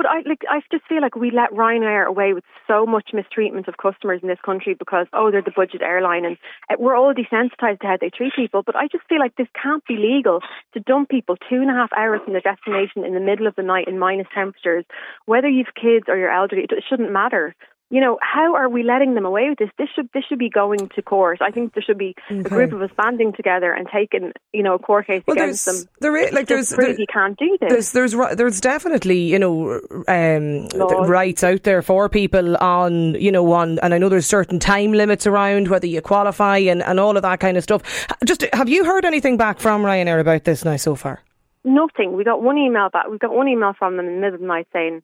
But 0.00 0.06
I 0.06 0.22
like 0.26 0.40
I 0.48 0.62
just 0.72 0.86
feel 0.88 1.02
like 1.02 1.14
we 1.14 1.30
let 1.30 1.52
Ryanair 1.52 2.06
away 2.06 2.32
with 2.32 2.44
so 2.66 2.86
much 2.86 3.10
mistreatment 3.12 3.68
of 3.68 3.76
customers 3.76 4.20
in 4.22 4.28
this 4.28 4.40
country 4.42 4.72
because 4.72 5.06
oh 5.12 5.30
they're 5.30 5.42
the 5.42 5.52
budget 5.54 5.82
airline 5.82 6.24
and 6.24 6.38
uh, 6.70 6.76
we're 6.78 6.96
all 6.96 7.12
desensitized 7.12 7.80
to 7.80 7.86
how 7.86 7.98
they 8.00 8.08
treat 8.08 8.32
people. 8.34 8.62
But 8.64 8.76
I 8.76 8.88
just 8.88 9.04
feel 9.10 9.18
like 9.18 9.36
this 9.36 9.48
can't 9.62 9.84
be 9.84 9.98
legal 9.98 10.40
to 10.72 10.80
dump 10.80 11.10
people 11.10 11.36
two 11.36 11.56
and 11.56 11.68
a 11.68 11.74
half 11.74 11.90
hours 11.92 12.22
from 12.24 12.32
their 12.32 12.40
destination 12.40 13.04
in 13.04 13.12
the 13.12 13.20
middle 13.20 13.46
of 13.46 13.56
the 13.56 13.62
night 13.62 13.88
in 13.88 13.98
minus 13.98 14.28
temperatures, 14.34 14.86
whether 15.26 15.48
you've 15.48 15.74
kids 15.74 16.06
or 16.08 16.16
you're 16.16 16.32
elderly. 16.32 16.62
It 16.62 16.84
shouldn't 16.88 17.12
matter. 17.12 17.54
You 17.92 18.00
know 18.00 18.18
how 18.22 18.54
are 18.54 18.68
we 18.68 18.84
letting 18.84 19.14
them 19.14 19.26
away 19.26 19.48
with 19.48 19.58
this? 19.58 19.68
This 19.76 19.88
should 19.94 20.08
this 20.14 20.22
should 20.28 20.38
be 20.38 20.48
going 20.48 20.88
to 20.94 21.02
court. 21.02 21.38
I 21.42 21.50
think 21.50 21.74
there 21.74 21.82
should 21.82 21.98
be 21.98 22.14
a 22.30 22.42
group 22.44 22.72
of 22.72 22.80
us 22.82 22.90
banding 22.96 23.32
together 23.32 23.72
and 23.72 23.88
taking 23.92 24.30
you 24.52 24.62
know 24.62 24.74
a 24.74 24.78
court 24.78 25.08
case 25.08 25.24
Well, 25.26 25.36
against 25.36 25.66
them. 25.66 25.74
there 26.00 26.16
is, 26.16 26.32
like 26.32 26.46
there's 26.46 26.68
there- 26.70 26.90
you 26.96 27.06
can't 27.12 27.36
do 27.36 27.58
this. 27.60 27.90
There's 27.90 28.12
there's 28.12 28.36
there's 28.36 28.60
definitely 28.60 29.18
you 29.18 29.40
know 29.40 29.80
um, 30.06 30.68
rights 31.08 31.42
out 31.42 31.64
there 31.64 31.82
for 31.82 32.08
people 32.08 32.56
on 32.58 33.16
you 33.16 33.32
know 33.32 33.50
on 33.52 33.80
and 33.80 33.92
I 33.92 33.98
know 33.98 34.08
there's 34.08 34.26
certain 34.26 34.60
time 34.60 34.92
limits 34.92 35.26
around 35.26 35.66
whether 35.66 35.88
you 35.88 36.00
qualify 36.00 36.58
and, 36.58 36.84
and 36.84 37.00
all 37.00 37.16
of 37.16 37.22
that 37.22 37.40
kind 37.40 37.56
of 37.56 37.64
stuff. 37.64 37.82
Just 38.24 38.44
have 38.52 38.68
you 38.68 38.84
heard 38.84 39.04
anything 39.04 39.36
back 39.36 39.58
from 39.58 39.82
Ryanair 39.82 40.20
about 40.20 40.44
this 40.44 40.64
now 40.64 40.76
so 40.76 40.94
far? 40.94 41.22
Nothing. 41.64 42.12
We 42.16 42.22
got 42.22 42.40
one 42.40 42.56
email 42.56 42.88
back. 42.88 43.08
We 43.10 43.18
got 43.18 43.34
one 43.34 43.48
email 43.48 43.72
from 43.76 43.96
them 43.96 44.06
in 44.06 44.14
the 44.14 44.20
middle 44.20 44.34
of 44.36 44.40
the 44.40 44.46
night 44.46 44.68
saying, 44.72 45.02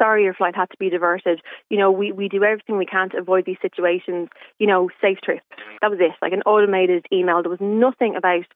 "Sorry, 0.00 0.24
your 0.24 0.34
flight 0.34 0.56
had 0.56 0.70
to 0.70 0.76
be 0.78 0.88
diverted. 0.88 1.40
You 1.68 1.78
know, 1.78 1.90
we 1.90 2.12
we 2.12 2.28
do 2.28 2.42
everything 2.42 2.78
we 2.78 2.86
can 2.86 3.10
to 3.10 3.18
avoid 3.18 3.44
these 3.44 3.58
situations. 3.60 4.28
You 4.58 4.66
know, 4.66 4.88
safe 5.00 5.18
trip. 5.22 5.42
That 5.82 5.90
was 5.90 6.00
it. 6.00 6.12
Like 6.22 6.32
an 6.32 6.42
automated 6.42 7.06
email. 7.12 7.42
There 7.42 7.50
was 7.50 7.60
nothing 7.60 8.16
about 8.16 8.46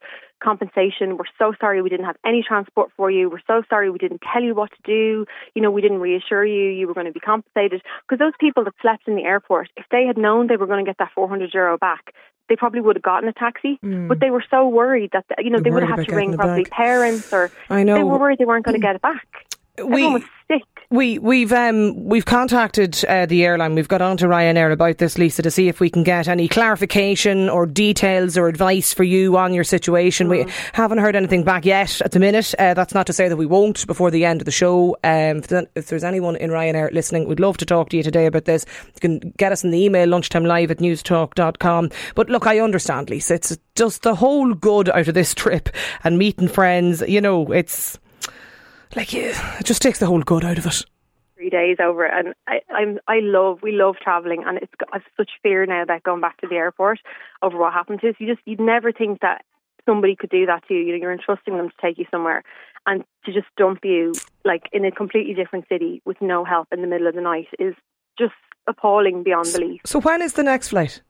compensation. 0.42 1.16
We're 1.16 1.30
so 1.38 1.54
sorry 1.60 1.82
we 1.82 1.88
didn't 1.88 2.06
have 2.06 2.16
any 2.24 2.42
transport 2.46 2.90
for 2.96 3.10
you. 3.10 3.30
We're 3.30 3.46
so 3.46 3.62
sorry 3.68 3.90
we 3.90 3.98
didn't 3.98 4.22
tell 4.32 4.42
you 4.42 4.54
what 4.54 4.70
to 4.70 4.82
do. 4.84 5.26
You 5.54 5.62
know, 5.62 5.70
we 5.70 5.80
didn't 5.80 6.00
reassure 6.00 6.44
you 6.44 6.70
you 6.70 6.86
were 6.86 6.94
going 6.94 7.06
to 7.06 7.12
be 7.12 7.20
compensated 7.20 7.82
because 8.06 8.18
those 8.18 8.32
people 8.38 8.64
that 8.64 8.74
slept 8.80 9.08
in 9.08 9.16
the 9.16 9.24
airport, 9.24 9.70
if 9.76 9.86
they 9.90 10.04
had 10.06 10.16
known 10.18 10.46
they 10.46 10.56
were 10.56 10.66
going 10.66 10.84
to 10.84 10.88
get 10.88 10.98
that 10.98 11.10
400 11.14 11.52
euro 11.54 11.78
back. 11.78 12.14
They 12.46 12.56
probably 12.56 12.82
would 12.82 12.96
have 12.96 13.02
gotten 13.02 13.26
a 13.26 13.32
taxi, 13.32 13.78
hmm. 13.80 14.06
but 14.06 14.20
they 14.20 14.30
were 14.30 14.44
so 14.50 14.68
worried 14.68 15.12
that 15.12 15.24
you 15.38 15.48
know 15.48 15.60
they 15.60 15.70
would 15.70 15.82
have 15.82 15.98
had 15.98 16.06
to 16.06 16.14
ring 16.14 16.36
probably 16.36 16.64
back. 16.64 16.72
parents 16.72 17.32
or 17.32 17.50
I 17.70 17.84
know. 17.84 17.94
they 17.94 18.04
were 18.04 18.18
worried 18.18 18.38
they 18.38 18.44
weren't 18.44 18.66
going 18.66 18.74
to 18.74 18.80
get 18.86 18.96
it 18.96 19.00
back. 19.00 19.46
Sick. 20.50 20.62
We 20.90 21.18
we've 21.18 21.52
um 21.52 22.04
we've 22.04 22.26
contacted 22.26 23.02
uh, 23.06 23.26
the 23.26 23.44
airline. 23.44 23.74
We've 23.74 23.88
got 23.88 24.02
on 24.02 24.18
to 24.18 24.26
Ryanair 24.26 24.70
about 24.70 24.98
this, 24.98 25.16
Lisa, 25.16 25.42
to 25.42 25.50
see 25.50 25.68
if 25.68 25.80
we 25.80 25.88
can 25.88 26.02
get 26.02 26.28
any 26.28 26.46
clarification 26.46 27.48
or 27.48 27.64
details 27.66 28.36
or 28.36 28.46
advice 28.46 28.92
for 28.92 29.02
you 29.02 29.36
on 29.38 29.54
your 29.54 29.64
situation. 29.64 30.28
We 30.28 30.46
haven't 30.74 30.98
heard 30.98 31.16
anything 31.16 31.42
back 31.42 31.64
yet 31.64 32.00
at 32.02 32.12
the 32.12 32.20
minute. 32.20 32.54
Uh, 32.58 32.74
that's 32.74 32.94
not 32.94 33.06
to 33.06 33.12
say 33.12 33.28
that 33.28 33.36
we 33.36 33.46
won't 33.46 33.86
before 33.86 34.10
the 34.10 34.26
end 34.26 34.42
of 34.42 34.44
the 34.44 34.52
show. 34.52 34.96
Um, 35.02 35.38
if, 35.38 35.50
if 35.74 35.86
there's 35.86 36.04
anyone 36.04 36.36
in 36.36 36.50
Ryanair 36.50 36.92
listening, 36.92 37.26
we'd 37.26 37.40
love 37.40 37.56
to 37.56 37.66
talk 37.66 37.88
to 37.88 37.96
you 37.96 38.02
today 38.02 38.26
about 38.26 38.44
this. 38.44 38.66
You 38.94 39.00
can 39.00 39.18
get 39.38 39.50
us 39.50 39.64
in 39.64 39.70
the 39.70 39.82
email 39.82 40.08
lunchtime 40.08 40.44
live 40.44 40.70
at 40.70 40.78
newstalk.com. 40.78 41.90
But 42.14 42.28
look, 42.28 42.46
I 42.46 42.60
understand, 42.60 43.08
Lisa. 43.08 43.34
It's 43.34 43.56
just 43.74 44.02
the 44.02 44.14
whole 44.14 44.52
good 44.52 44.90
out 44.90 45.08
of 45.08 45.14
this 45.14 45.34
trip 45.34 45.70
and 46.04 46.18
meeting 46.18 46.48
friends. 46.48 47.02
You 47.08 47.22
know, 47.22 47.50
it's 47.50 47.98
like 48.96 49.12
yeah, 49.12 49.58
it 49.58 49.64
just 49.64 49.82
takes 49.82 49.98
the 49.98 50.06
whole 50.06 50.22
good 50.22 50.44
out 50.44 50.58
of 50.58 50.66
it. 50.66 50.84
Three 51.36 51.50
days 51.50 51.78
over, 51.82 52.06
it. 52.06 52.12
and 52.14 52.34
I, 52.46 52.60
I'm 52.72 52.98
I 53.08 53.20
love 53.20 53.60
we 53.62 53.72
love 53.72 53.96
traveling, 54.02 54.44
and 54.46 54.58
it's 54.58 54.72
I've 54.92 55.02
such 55.16 55.30
fear 55.42 55.66
now 55.66 55.84
that 55.84 56.02
going 56.02 56.20
back 56.20 56.40
to 56.40 56.46
the 56.48 56.56
airport 56.56 57.00
over 57.42 57.56
what 57.56 57.72
happened 57.72 58.00
to 58.00 58.10
us. 58.10 58.16
You 58.18 58.26
just 58.26 58.46
you'd 58.46 58.60
never 58.60 58.92
think 58.92 59.20
that 59.20 59.44
somebody 59.86 60.16
could 60.16 60.30
do 60.30 60.46
that 60.46 60.66
to 60.68 60.74
you. 60.74 60.80
You 60.80 60.92
know, 60.92 60.98
you're 60.98 61.12
entrusting 61.12 61.56
them 61.56 61.68
to 61.70 61.74
take 61.82 61.98
you 61.98 62.06
somewhere, 62.10 62.42
and 62.86 63.04
to 63.24 63.32
just 63.32 63.46
dump 63.56 63.80
you 63.84 64.12
like 64.44 64.68
in 64.72 64.84
a 64.84 64.92
completely 64.92 65.34
different 65.34 65.66
city 65.68 66.02
with 66.04 66.20
no 66.20 66.44
help 66.44 66.68
in 66.72 66.80
the 66.80 66.86
middle 66.86 67.06
of 67.06 67.14
the 67.14 67.20
night 67.20 67.48
is 67.58 67.74
just 68.18 68.34
appalling 68.66 69.22
beyond 69.22 69.52
belief. 69.52 69.80
So 69.84 70.00
when 70.00 70.22
is 70.22 70.34
the 70.34 70.42
next 70.42 70.68
flight? 70.68 71.02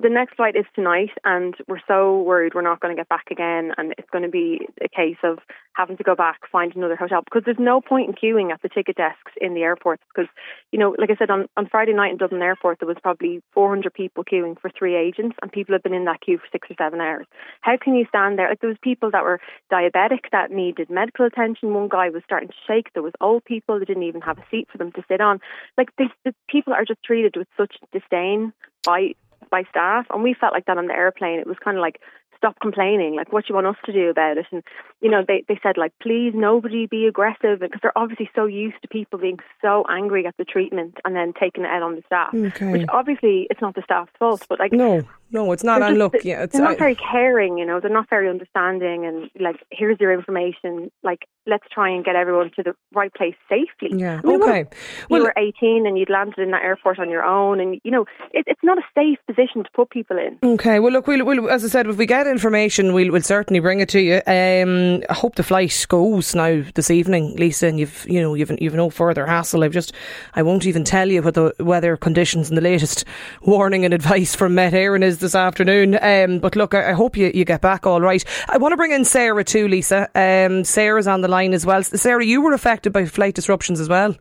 The 0.00 0.10
next 0.10 0.34
flight 0.34 0.56
is 0.56 0.64
tonight, 0.74 1.10
and 1.24 1.54
we're 1.68 1.80
so 1.86 2.20
worried 2.22 2.54
we're 2.54 2.62
not 2.62 2.80
going 2.80 2.94
to 2.94 3.00
get 3.00 3.08
back 3.08 3.26
again, 3.30 3.72
and 3.78 3.94
it's 3.96 4.10
going 4.10 4.24
to 4.24 4.30
be 4.30 4.66
a 4.82 4.88
case 4.88 5.18
of 5.22 5.38
having 5.74 5.96
to 5.96 6.02
go 6.02 6.16
back, 6.16 6.40
find 6.50 6.74
another 6.74 6.96
hotel 6.96 7.22
because 7.22 7.42
there's 7.44 7.58
no 7.60 7.80
point 7.80 8.08
in 8.08 8.14
queuing 8.14 8.52
at 8.52 8.60
the 8.62 8.68
ticket 8.68 8.96
desks 8.96 9.32
in 9.40 9.54
the 9.54 9.62
airports 9.62 10.02
because, 10.14 10.28
you 10.72 10.78
know, 10.78 10.94
like 10.98 11.10
I 11.10 11.16
said 11.16 11.30
on 11.30 11.46
on 11.56 11.68
Friday 11.68 11.92
night 11.92 12.10
in 12.10 12.16
Dublin 12.16 12.42
Airport 12.42 12.80
there 12.80 12.88
was 12.88 12.96
probably 13.02 13.40
400 13.52 13.94
people 13.94 14.24
queuing 14.24 14.60
for 14.60 14.70
three 14.76 14.96
agents, 14.96 15.36
and 15.40 15.52
people 15.52 15.74
have 15.74 15.82
been 15.82 15.94
in 15.94 16.06
that 16.06 16.20
queue 16.20 16.38
for 16.38 16.46
six 16.50 16.68
or 16.70 16.74
seven 16.76 17.00
hours. 17.00 17.26
How 17.60 17.76
can 17.80 17.94
you 17.94 18.04
stand 18.08 18.36
there? 18.36 18.48
Like 18.48 18.60
there 18.60 18.70
was 18.70 18.78
people 18.82 19.12
that 19.12 19.22
were 19.22 19.40
diabetic 19.72 20.30
that 20.32 20.50
needed 20.50 20.90
medical 20.90 21.24
attention. 21.24 21.72
One 21.72 21.88
guy 21.88 22.10
was 22.10 22.22
starting 22.24 22.48
to 22.48 22.54
shake. 22.66 22.92
There 22.94 23.02
was 23.02 23.14
old 23.20 23.44
people 23.44 23.78
that 23.78 23.86
didn't 23.86 24.02
even 24.02 24.22
have 24.22 24.38
a 24.38 24.44
seat 24.50 24.68
for 24.72 24.78
them 24.78 24.90
to 24.92 25.04
sit 25.08 25.20
on. 25.20 25.38
Like 25.78 25.90
the, 25.98 26.08
the 26.24 26.34
people 26.48 26.72
are 26.72 26.84
just 26.84 27.02
treated 27.04 27.36
with 27.36 27.48
such 27.56 27.76
disdain 27.92 28.52
by 28.84 29.14
by 29.50 29.64
staff, 29.70 30.06
and 30.10 30.22
we 30.22 30.34
felt 30.34 30.52
like 30.52 30.66
that 30.66 30.78
on 30.78 30.86
the 30.86 30.94
airplane. 30.94 31.38
It 31.38 31.46
was 31.46 31.56
kind 31.62 31.76
of 31.76 31.80
like, 31.80 32.00
stop 32.36 32.60
complaining. 32.60 33.16
Like, 33.16 33.32
what 33.32 33.44
do 33.44 33.46
you 33.50 33.54
want 33.54 33.68
us 33.68 33.76
to 33.86 33.92
do 33.92 34.10
about 34.10 34.36
it? 34.36 34.46
And 34.52 34.62
you 35.00 35.10
know, 35.10 35.24
they 35.26 35.44
they 35.48 35.58
said 35.62 35.76
like, 35.78 35.92
please, 36.02 36.32
nobody 36.34 36.86
be 36.86 37.06
aggressive, 37.06 37.60
because 37.60 37.80
they're 37.82 37.96
obviously 37.96 38.28
so 38.34 38.44
used 38.46 38.80
to 38.82 38.88
people 38.88 39.18
being 39.18 39.38
so 39.62 39.84
angry 39.88 40.26
at 40.26 40.36
the 40.36 40.44
treatment 40.44 40.98
and 41.04 41.16
then 41.16 41.32
taking 41.38 41.64
it 41.64 41.70
out 41.70 41.82
on 41.82 41.94
the 41.96 42.02
staff. 42.06 42.34
Okay. 42.34 42.72
Which 42.72 42.86
obviously 42.90 43.46
it's 43.50 43.60
not 43.60 43.74
the 43.74 43.82
staff's 43.82 44.12
fault, 44.18 44.44
but 44.48 44.58
like, 44.58 44.72
No, 44.72 45.02
no, 45.34 45.52
it's 45.52 45.62
not. 45.64 45.80
They're 45.80 45.88
And 45.88 45.98
just- 45.98 46.14
look, 46.14 46.24
yeah, 46.24 46.44
it's 46.44 46.52
they're 46.54 46.62
not 46.64 46.78
very 46.78 46.94
caring. 46.94 47.58
You 47.58 47.66
know, 47.66 47.80
they're 47.80 47.90
not 47.92 48.08
very 48.08 48.28
understanding. 48.30 49.04
And 49.04 49.28
like, 49.38 49.56
here's 49.70 49.98
your 50.00 50.12
information. 50.14 50.90
Like, 51.02 51.26
let's 51.46 51.64
try 51.70 51.90
and 51.90 52.02
get 52.04 52.16
everyone 52.16 52.50
to 52.56 52.62
the 52.62 52.74
right 52.94 53.12
place 53.12 53.34
safely. 53.50 53.98
yeah. 53.98 54.20
I 54.24 54.26
mean, 54.26 54.42
Okay. 54.42 54.60
if 54.62 55.06
Well, 55.10 55.20
you 55.20 55.24
were 55.26 55.34
18 55.36 55.86
and 55.86 55.98
you'd 55.98 56.08
landed 56.08 56.38
in 56.38 56.52
that 56.52 56.62
airport 56.62 56.98
on 56.98 57.10
your 57.10 57.22
own, 57.24 57.60
and 57.60 57.78
you 57.84 57.90
know, 57.90 58.06
it, 58.32 58.44
it's 58.46 58.62
not 58.62 58.78
a 58.78 58.82
safe 58.96 59.18
position 59.26 59.62
to 59.64 59.70
put 59.74 59.90
people 59.90 60.16
in. 60.16 60.38
Okay, 60.42 60.78
well, 60.78 60.92
look, 60.92 61.06
we'll, 61.06 61.24
we'll, 61.24 61.50
as 61.50 61.64
I 61.64 61.68
said, 61.68 61.86
if 61.86 61.96
we 61.98 62.06
get 62.06 62.26
information, 62.26 62.94
we'll, 62.94 63.12
we'll 63.12 63.20
certainly 63.22 63.60
bring 63.60 63.80
it 63.80 63.88
to 63.90 64.00
you. 64.00 64.22
Um, 64.26 65.02
I 65.10 65.14
hope 65.14 65.34
the 65.34 65.42
flight 65.42 65.84
goes 65.88 66.34
now 66.34 66.62
this 66.74 66.90
evening, 66.90 67.36
Lisa, 67.36 67.66
and 67.66 67.78
you've, 67.78 68.06
you 68.08 68.22
know, 68.22 68.34
you've, 68.34 68.52
you've 68.60 68.74
no 68.74 68.88
further 68.88 69.26
hassle. 69.26 69.64
I've 69.64 69.72
just, 69.72 69.92
I 70.34 70.42
won't 70.42 70.64
even 70.66 70.84
tell 70.84 71.10
you 71.10 71.20
what 71.22 71.34
the 71.34 71.52
weather 71.60 71.96
conditions 71.96 72.48
and 72.48 72.56
the 72.56 72.62
latest 72.62 73.04
warning 73.42 73.84
and 73.84 73.92
advice 73.92 74.34
from 74.34 74.54
Met 74.54 74.72
Éireann 74.72 75.02
is 75.02 75.18
this 75.24 75.34
afternoon. 75.34 75.98
Um, 76.00 76.38
but 76.38 76.54
look, 76.54 76.74
I, 76.74 76.90
I 76.90 76.92
hope 76.92 77.16
you, 77.16 77.32
you 77.34 77.44
get 77.44 77.60
back 77.60 77.86
all 77.86 78.00
right. 78.00 78.24
I 78.48 78.58
want 78.58 78.72
to 78.72 78.76
bring 78.76 78.92
in 78.92 79.04
Sarah 79.04 79.44
too, 79.44 79.66
Lisa. 79.66 80.08
Um, 80.14 80.64
Sarah's 80.64 81.06
on 81.06 81.22
the 81.22 81.28
line 81.28 81.52
as 81.52 81.66
well. 81.66 81.82
Sarah, 81.82 82.24
you 82.24 82.40
were 82.40 82.52
affected 82.52 82.92
by 82.92 83.06
flight 83.06 83.34
disruptions 83.34 83.80
as 83.80 83.88
well. 83.88 84.16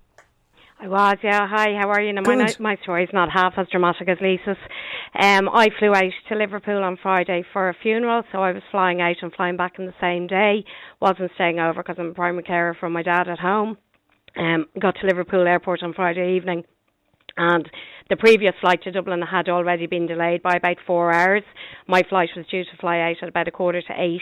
I 0.79 0.87
was, 0.87 1.17
yeah. 1.23 1.47
Hi, 1.47 1.79
how 1.79 1.89
are 1.91 2.01
you? 2.01 2.11
Now, 2.11 2.23
my, 2.25 2.53
my 2.59 2.77
story's 2.83 3.09
not 3.13 3.31
half 3.31 3.53
as 3.57 3.67
dramatic 3.71 4.09
as 4.09 4.17
Lisa's. 4.19 4.57
Um, 5.17 5.47
I 5.47 5.69
flew 5.79 5.93
out 5.93 6.11
to 6.27 6.35
Liverpool 6.35 6.83
on 6.83 6.97
Friday 7.01 7.45
for 7.53 7.69
a 7.69 7.75
funeral, 7.81 8.23
so 8.31 8.39
I 8.39 8.51
was 8.51 8.63
flying 8.69 8.99
out 8.99 9.15
and 9.21 9.31
flying 9.33 9.55
back 9.55 9.79
in 9.79 9.85
the 9.85 9.93
same 10.01 10.27
day. 10.27 10.65
Wasn't 10.99 11.31
staying 11.35 11.59
over 11.59 11.83
because 11.83 11.95
I'm 11.99 12.07
a 12.07 12.13
primary 12.13 12.43
carer 12.43 12.75
for 12.77 12.89
my 12.89 13.01
dad 13.01 13.29
at 13.29 13.39
home. 13.39 13.77
Um, 14.35 14.65
got 14.77 14.95
to 14.99 15.07
Liverpool 15.07 15.47
Airport 15.47 15.83
on 15.83 15.93
Friday 15.93 16.35
evening, 16.35 16.65
and 17.37 17.69
the 18.09 18.17
previous 18.17 18.53
flight 18.59 18.81
to 18.83 18.91
Dublin 18.91 19.21
had 19.21 19.49
already 19.49 19.87
been 19.87 20.07
delayed 20.07 20.43
by 20.43 20.55
about 20.55 20.77
four 20.85 21.11
hours. 21.11 21.43
My 21.87 22.01
flight 22.09 22.29
was 22.35 22.45
due 22.47 22.63
to 22.63 22.77
fly 22.79 22.99
out 22.99 23.17
at 23.21 23.29
about 23.29 23.47
a 23.47 23.51
quarter 23.51 23.81
to 23.81 23.93
eight, 23.97 24.21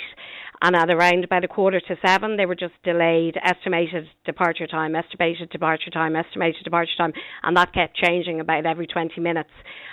and 0.61 0.75
at 0.75 0.89
around 0.89 1.23
about 1.23 1.43
a 1.43 1.47
quarter 1.47 1.79
to 1.79 1.95
seven, 2.05 2.37
they 2.37 2.45
were 2.45 2.55
just 2.55 2.73
delayed, 2.83 3.37
estimated 3.43 4.05
departure 4.25 4.67
time, 4.67 4.95
estimated 4.95 5.49
departure 5.49 5.89
time, 5.89 6.15
estimated 6.15 6.63
departure 6.63 6.91
time, 6.97 7.13
and 7.43 7.57
that 7.57 7.73
kept 7.73 7.95
changing 7.95 8.39
about 8.39 8.65
every 8.65 8.85
20 8.85 9.19
minutes. 9.19 9.49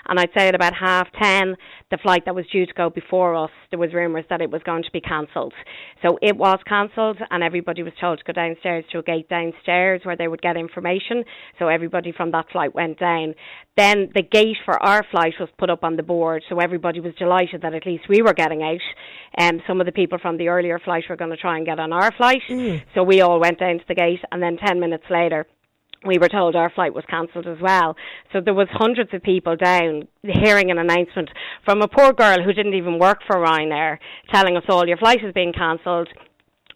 And 0.07 0.19
I'd 0.19 0.31
say 0.37 0.49
at 0.49 0.55
about 0.55 0.75
half 0.75 1.09
ten, 1.21 1.57
the 1.91 1.99
flight 1.99 2.25
that 2.25 2.35
was 2.35 2.47
due 2.51 2.67
to 2.67 2.73
go 2.75 2.91
before 2.91 3.35
us, 3.35 3.51
there 3.71 3.79
was 3.79 3.93
rumours 3.93 4.25
that 4.31 4.41
it 4.41 4.51
was 4.51 4.63
going 4.63 4.83
to 4.83 4.91
be 4.91 5.01
cancelled. 5.01 5.53
So 6.03 6.19
it 6.23 6.37
was 6.37 6.59
cancelled, 6.67 7.19
and 7.31 7.43
everybody 7.43 7.83
was 7.83 7.93
told 8.01 8.19
to 8.19 8.25
go 8.25 8.33
downstairs 8.33 8.85
to 8.93 8.99
a 8.99 9.03
gate 9.03 9.29
downstairs 9.29 10.01
where 10.05 10.17
they 10.17 10.29
would 10.29 10.43
get 10.43 10.57
information. 10.57 11.25
So 11.59 11.69
everybody 11.69 12.13
from 12.13 12.31
that 12.33 12.47
flight 12.51 12.75
went 12.75 12.99
down. 12.99 13.35
Then 13.79 14.11
the 14.13 14.23
gate 14.23 14.57
for 14.65 14.83
our 14.83 15.05
flight 15.09 15.35
was 15.39 15.49
put 15.57 15.71
up 15.71 15.85
on 15.85 15.95
the 15.95 16.03
board, 16.03 16.43
so 16.49 16.59
everybody 16.59 16.99
was 16.99 17.15
delighted 17.15 17.63
that 17.63 17.75
at 17.75 17.87
least 17.87 18.09
we 18.09 18.23
were 18.23 18.35
getting 18.35 18.61
out. 18.61 18.81
And 19.37 19.63
some 19.69 19.79
of 19.79 19.87
the 19.87 19.93
people 19.93 20.19
from 20.21 20.37
the 20.37 20.49
earlier 20.49 20.81
flight 20.81 21.05
were 21.09 21.15
going 21.15 21.31
to 21.31 21.37
try 21.37 21.57
and 21.57 21.65
get 21.65 21.79
on 21.79 21.93
our 21.93 22.11
flight. 22.11 22.43
Mm. 22.51 22.83
So 22.95 23.05
we 23.05 23.21
all 23.21 23.39
went 23.39 23.61
down 23.61 23.79
to 23.79 23.85
the 23.87 23.95
gate, 23.95 24.19
and 24.33 24.43
then 24.43 24.57
10 24.57 24.81
minutes 24.81 25.05
later, 25.09 25.47
we 26.05 26.19
were 26.19 26.29
told 26.29 26.57
our 26.57 26.71
flight 26.71 26.93
was 26.93 27.05
cancelled 27.09 27.47
as 27.47 27.59
well. 27.61 27.95
So 28.33 28.41
there 28.41 28.55
was 28.55 28.67
hundreds 28.73 29.15
of 29.15 29.23
people 29.23 29.55
down 29.55 30.09
hearing 30.23 30.73
an 30.73 30.79
announcement 30.79 31.31
from 31.65 31.81
a 31.81 31.87
poor 31.87 32.13
girl 32.13 32.43
who 32.43 32.53
didn't 32.53 32.75
even 32.75 32.99
work 32.99 33.21
for 33.29 33.37
Ryanair 33.37 33.99
telling 34.33 34.57
us 34.57 34.65
all 34.69 34.89
your 34.89 34.97
flight 34.97 35.21
has 35.23 35.33
been 35.33 35.53
cancelled. 35.53 36.09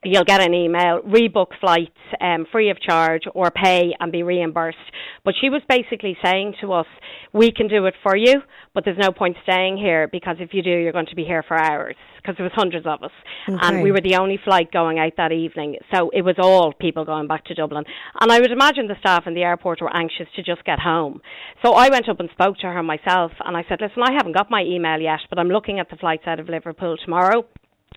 You'll 0.04 0.24
get 0.24 0.40
an 0.40 0.52
email, 0.52 1.00
rebook 1.02 1.52
flights 1.60 1.92
um, 2.20 2.44
free 2.50 2.70
of 2.70 2.80
charge 2.80 3.22
or 3.34 3.52
pay 3.52 3.94
and 4.00 4.10
be 4.10 4.24
reimbursed. 4.24 4.76
But 5.24 5.34
she 5.40 5.48
was 5.48 5.62
basically 5.68 6.16
saying 6.24 6.56
to 6.60 6.72
us, 6.72 6.86
we 7.32 7.52
can 7.52 7.68
do 7.68 7.86
it 7.86 7.94
for 8.02 8.16
you, 8.16 8.42
but 8.74 8.84
there's 8.84 8.98
no 8.98 9.12
point 9.12 9.36
staying 9.44 9.76
here 9.76 10.08
because 10.08 10.36
if 10.40 10.54
you 10.54 10.62
do, 10.62 10.70
you're 10.70 10.92
going 10.92 11.06
to 11.06 11.14
be 11.14 11.24
here 11.24 11.44
for 11.46 11.56
hours. 11.56 11.94
Because 12.16 12.36
there 12.36 12.44
was 12.44 12.52
hundreds 12.54 12.86
of 12.86 13.02
us, 13.02 13.10
Okay. 13.48 13.58
and 13.62 13.82
we 13.82 13.90
were 13.90 14.00
the 14.00 14.14
only 14.14 14.38
flight 14.44 14.70
going 14.70 15.00
out 15.00 15.12
that 15.16 15.32
evening. 15.32 15.76
So 15.92 16.10
it 16.10 16.22
was 16.22 16.36
all 16.38 16.72
people 16.72 17.04
going 17.04 17.26
back 17.26 17.44
to 17.46 17.54
Dublin. 17.54 17.84
And 18.20 18.30
I 18.30 18.38
would 18.38 18.52
imagine 18.52 18.86
the 18.86 18.94
staff 19.00 19.24
in 19.26 19.34
the 19.34 19.42
airport 19.42 19.80
were 19.80 19.94
anxious 19.96 20.28
to 20.36 20.42
just 20.44 20.64
get 20.64 20.78
home. 20.78 21.20
So 21.64 21.74
I 21.74 21.88
went 21.88 22.08
up 22.08 22.20
and 22.20 22.28
spoke 22.30 22.58
to 22.58 22.68
her 22.68 22.82
myself, 22.82 23.32
and 23.44 23.56
I 23.56 23.64
said, 23.68 23.80
listen, 23.80 24.04
I 24.04 24.12
haven't 24.12 24.36
got 24.36 24.52
my 24.52 24.62
email 24.62 25.00
yet, 25.00 25.18
but 25.30 25.40
I'm 25.40 25.48
looking 25.48 25.80
at 25.80 25.90
the 25.90 25.96
flights 25.96 26.22
out 26.26 26.38
of 26.38 26.48
Liverpool 26.48 26.96
tomorrow. 26.96 27.44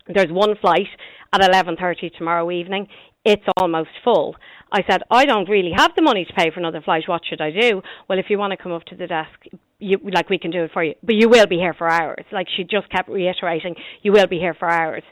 There's 0.06 0.30
one 0.30 0.54
flight 0.60 0.88
at 1.32 1.40
11:30 1.40 2.16
tomorrow 2.16 2.50
evening. 2.50 2.88
It's 3.24 3.44
almost 3.56 3.90
full. 4.04 4.36
I 4.70 4.82
said, 4.88 5.02
I 5.10 5.24
don't 5.24 5.48
really 5.48 5.72
have 5.76 5.92
the 5.96 6.02
money 6.02 6.24
to 6.24 6.32
pay 6.32 6.50
for 6.50 6.60
another 6.60 6.80
flight. 6.80 7.04
What 7.06 7.22
should 7.28 7.40
I 7.40 7.50
do? 7.50 7.82
Well, 8.08 8.18
if 8.18 8.26
you 8.28 8.38
want 8.38 8.52
to 8.52 8.56
come 8.56 8.72
up 8.72 8.84
to 8.84 8.96
the 8.96 9.06
desk, 9.06 9.46
you 9.78 9.98
like 10.12 10.30
we 10.30 10.38
can 10.38 10.50
do 10.50 10.64
it 10.64 10.70
for 10.72 10.82
you, 10.82 10.94
but 11.02 11.14
you 11.14 11.28
will 11.28 11.46
be 11.46 11.56
here 11.56 11.74
for 11.74 11.88
hours. 11.90 12.24
Like 12.32 12.46
she 12.56 12.64
just 12.64 12.88
kept 12.90 13.08
reiterating, 13.08 13.74
you 14.02 14.12
will 14.12 14.26
be 14.26 14.38
here 14.38 14.54
for 14.54 14.68
hours. 14.70 15.02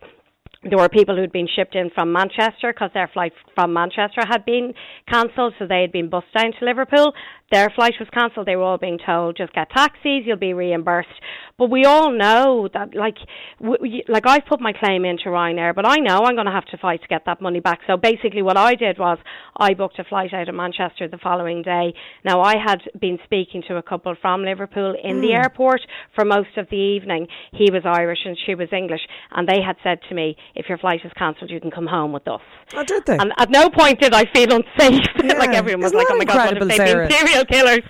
There 0.69 0.79
were 0.79 0.89
people 0.89 1.15
who'd 1.15 1.33
been 1.33 1.49
shipped 1.55 1.75
in 1.75 1.91
from 1.91 2.13
Manchester 2.13 2.73
because 2.73 2.91
their 2.95 3.11
flight 3.13 3.33
from 3.55 3.75
Manchester 3.75 4.23
had 4.27 4.47
been 4.47 4.73
cancelled, 5.11 5.53
so 5.59 5.67
they 5.67 5.83
had 5.83 5.93
been 5.93 6.09
bussed 6.09 6.33
down 6.35 6.53
to 6.59 6.65
Liverpool. 6.65 7.13
Their 7.53 7.71
flight 7.71 7.95
was 8.01 8.09
cancelled. 8.13 8.47
They 8.47 8.57
were 8.57 8.63
all 8.63 8.79
being 8.79 8.99
told, 9.05 9.37
just 9.37 9.53
get 9.53 9.71
taxis, 9.71 10.23
you'll 10.25 10.37
be 10.39 10.55
reimbursed. 10.55 11.09
But 11.57 11.71
we 11.71 11.85
all 11.85 12.11
know 12.11 12.69
that, 12.75 12.95
like, 12.97 13.17
w- 13.61 13.79
w- 13.79 14.03
like 14.09 14.27
I've 14.27 14.47
put 14.47 14.61
my 14.61 14.73
claim 14.73 15.05
into 15.05 15.27
Ryanair, 15.27 15.73
but 15.73 15.87
I 15.87 15.97
know 15.97 16.23
I'm 16.25 16.35
going 16.35 16.47
to 16.47 16.53
have 16.53 16.65
to 16.67 16.79
fight 16.79 17.03
to 17.03 17.09
get 17.09 17.27
that 17.27 17.41
money 17.41 17.61
back. 17.61 17.81
So 17.87 17.97
basically, 17.97 18.43
what 18.43 18.57
I 18.57 18.75
did 18.75 18.99
was 18.99 19.19
I 19.57 19.75
booked 19.75 20.01
a 20.01 20.05
flight 20.05 20.35
out 20.35 20.49
of 20.49 20.55
Manchester 20.55 21.07
the 21.07 21.19
following 21.19 21.63
day. 21.63 21.95
Now 22.25 22.41
I 22.41 22.55
had 22.57 22.81
been 23.01 23.19
speaking 23.25 23.63
to 23.69 23.77
a 23.77 23.83
couple 23.83 24.17
from 24.21 24.43
Liverpool 24.43 24.97
in 25.01 25.21
the 25.21 25.29
mm. 25.29 25.35
airport 25.35 25.81
for 26.17 26.25
most 26.25 26.57
of 26.57 26.69
the 26.71 26.77
evening. 26.77 27.29
He 27.53 27.71
was 27.71 27.83
Irish 27.85 28.21
and 28.25 28.37
she 28.47 28.57
was 28.57 28.69
English, 28.73 29.03
and 29.31 29.47
they 29.49 29.63
had 29.65 29.77
said 29.85 30.01
to 30.09 30.15
me, 30.15 30.37
"If 30.57 30.69
your 30.69 30.79
flight 30.79 31.01
is 31.05 31.13
cancelled, 31.17 31.51
you 31.51 31.61
can 31.61 31.71
come 31.71 31.87
home 31.87 32.13
with 32.13 32.27
us." 32.27 32.41
Oh, 32.75 32.83
did 32.83 33.07
they? 33.07 33.17
And 33.17 33.33
at 33.39 33.51
no 33.51 33.71
point 33.71 34.01
did 34.01 34.13
I 34.13 34.25
feel 34.35 34.51
unsafe. 34.51 35.03
like 35.39 35.51
everyone 35.51 35.83
was 35.83 35.93
Isn't 35.93 35.99
like, 35.99 36.09
"Oh 36.11 36.17
my 36.17 36.25
god, 36.25 36.59
what 36.59 36.69
they've 36.69 36.77
Sarah? 36.77 37.07
been 37.07 37.17
serial 37.43 37.47
killers?" 37.47 37.83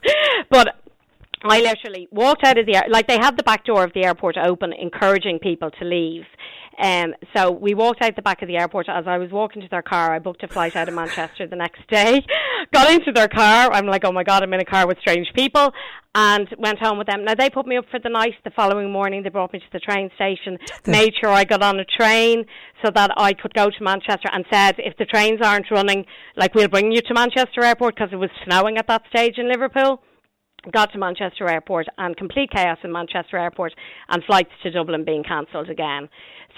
But 0.50 0.84
I 1.44 1.60
literally 1.60 2.08
walked 2.10 2.44
out 2.44 2.58
of 2.58 2.66
the 2.66 2.76
air, 2.76 2.84
like 2.88 3.06
they 3.06 3.18
had 3.18 3.36
the 3.36 3.42
back 3.42 3.64
door 3.64 3.84
of 3.84 3.92
the 3.92 4.04
airport 4.04 4.36
open, 4.38 4.72
encouraging 4.72 5.38
people 5.38 5.70
to 5.70 5.84
leave. 5.84 6.24
Um, 6.82 7.14
so 7.36 7.50
we 7.52 7.74
walked 7.74 8.02
out 8.02 8.16
the 8.16 8.22
back 8.22 8.42
of 8.42 8.48
the 8.48 8.56
airport. 8.56 8.88
As 8.88 9.04
I 9.06 9.18
was 9.18 9.30
walking 9.30 9.62
to 9.62 9.68
their 9.68 9.82
car, 9.82 10.12
I 10.12 10.18
booked 10.18 10.42
a 10.42 10.48
flight 10.48 10.74
out 10.74 10.88
of 10.88 10.94
Manchester 10.94 11.46
the 11.46 11.56
next 11.56 11.86
day. 11.88 12.24
Got 12.72 12.90
into 12.90 13.12
their 13.12 13.28
car. 13.28 13.70
I'm 13.72 13.86
like, 13.86 14.04
oh 14.04 14.12
my 14.12 14.24
god, 14.24 14.42
I'm 14.42 14.52
in 14.54 14.60
a 14.60 14.64
car 14.64 14.86
with 14.86 14.98
strange 14.98 15.28
people, 15.36 15.72
and 16.14 16.48
went 16.58 16.78
home 16.78 16.98
with 16.98 17.06
them. 17.06 17.24
Now 17.24 17.34
they 17.34 17.50
put 17.50 17.66
me 17.66 17.76
up 17.76 17.84
for 17.90 18.00
the 18.00 18.08
night. 18.08 18.34
The 18.44 18.50
following 18.50 18.90
morning, 18.90 19.22
they 19.22 19.28
brought 19.28 19.52
me 19.52 19.60
to 19.60 19.64
the 19.72 19.80
train 19.80 20.10
station, 20.16 20.58
made 20.86 21.12
sure 21.20 21.30
I 21.30 21.44
got 21.44 21.62
on 21.62 21.78
a 21.78 21.84
train 21.84 22.46
so 22.84 22.90
that 22.94 23.10
I 23.16 23.34
could 23.34 23.54
go 23.54 23.70
to 23.70 23.84
Manchester, 23.84 24.28
and 24.32 24.44
said, 24.50 24.76
if 24.78 24.96
the 24.96 25.04
trains 25.04 25.40
aren't 25.42 25.70
running, 25.70 26.06
like 26.36 26.54
we'll 26.54 26.68
bring 26.68 26.90
you 26.90 27.02
to 27.02 27.14
Manchester 27.14 27.62
Airport 27.62 27.96
because 27.96 28.12
it 28.12 28.16
was 28.16 28.30
snowing 28.44 28.78
at 28.78 28.88
that 28.88 29.02
stage 29.10 29.34
in 29.38 29.48
Liverpool 29.48 30.02
got 30.73 30.92
to 30.92 30.99
Manchester 30.99 31.49
Airport 31.49 31.87
and 31.99 32.16
complete 32.16 32.50
chaos 32.50 32.78
in 32.83 32.92
Manchester 32.92 33.38
Airport 33.38 33.75
and 34.09 34.23
flights 34.25 34.50
to 34.62 34.71
Dublin 34.71 35.04
being 35.04 35.25
cancelled 35.25 35.71
again. 35.71 36.09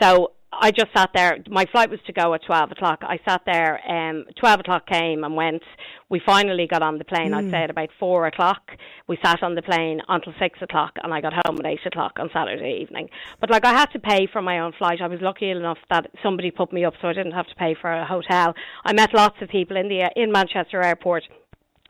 So 0.00 0.32
I 0.52 0.70
just 0.70 0.88
sat 0.96 1.10
there. 1.14 1.38
My 1.48 1.66
flight 1.70 1.90
was 1.90 1.98
to 2.06 2.12
go 2.12 2.32
at 2.34 2.44
12 2.44 2.72
o'clock. 2.72 3.00
I 3.02 3.18
sat 3.28 3.42
there. 3.46 3.80
Um, 3.88 4.24
12 4.38 4.60
o'clock 4.60 4.86
came 4.86 5.24
and 5.24 5.34
went. 5.34 5.62
We 6.08 6.20
finally 6.24 6.66
got 6.70 6.82
on 6.82 6.98
the 6.98 7.04
plane, 7.04 7.34
I'd 7.34 7.50
say 7.50 7.64
at 7.64 7.70
about 7.70 7.88
4 7.98 8.26
o'clock. 8.28 8.62
We 9.08 9.18
sat 9.22 9.42
on 9.42 9.54
the 9.54 9.62
plane 9.62 10.00
until 10.08 10.32
6 10.38 10.58
o'clock 10.62 10.92
and 11.02 11.12
I 11.12 11.20
got 11.20 11.32
home 11.46 11.58
at 11.58 11.66
8 11.66 11.78
o'clock 11.86 12.12
on 12.18 12.30
Saturday 12.32 12.78
evening. 12.80 13.08
But 13.40 13.50
like 13.50 13.64
I 13.64 13.72
had 13.72 13.86
to 13.86 13.98
pay 13.98 14.28
for 14.32 14.40
my 14.40 14.60
own 14.60 14.72
flight. 14.78 15.00
I 15.02 15.08
was 15.08 15.20
lucky 15.20 15.50
enough 15.50 15.78
that 15.90 16.10
somebody 16.22 16.50
put 16.50 16.72
me 16.72 16.84
up 16.84 16.94
so 17.02 17.08
I 17.08 17.12
didn't 17.12 17.32
have 17.32 17.48
to 17.48 17.54
pay 17.56 17.74
for 17.80 17.92
a 17.92 18.06
hotel. 18.06 18.54
I 18.84 18.92
met 18.92 19.12
lots 19.14 19.36
of 19.42 19.48
people 19.48 19.76
in 19.76 19.88
the 19.88 20.10
in 20.16 20.30
Manchester 20.30 20.82
Airport 20.82 21.24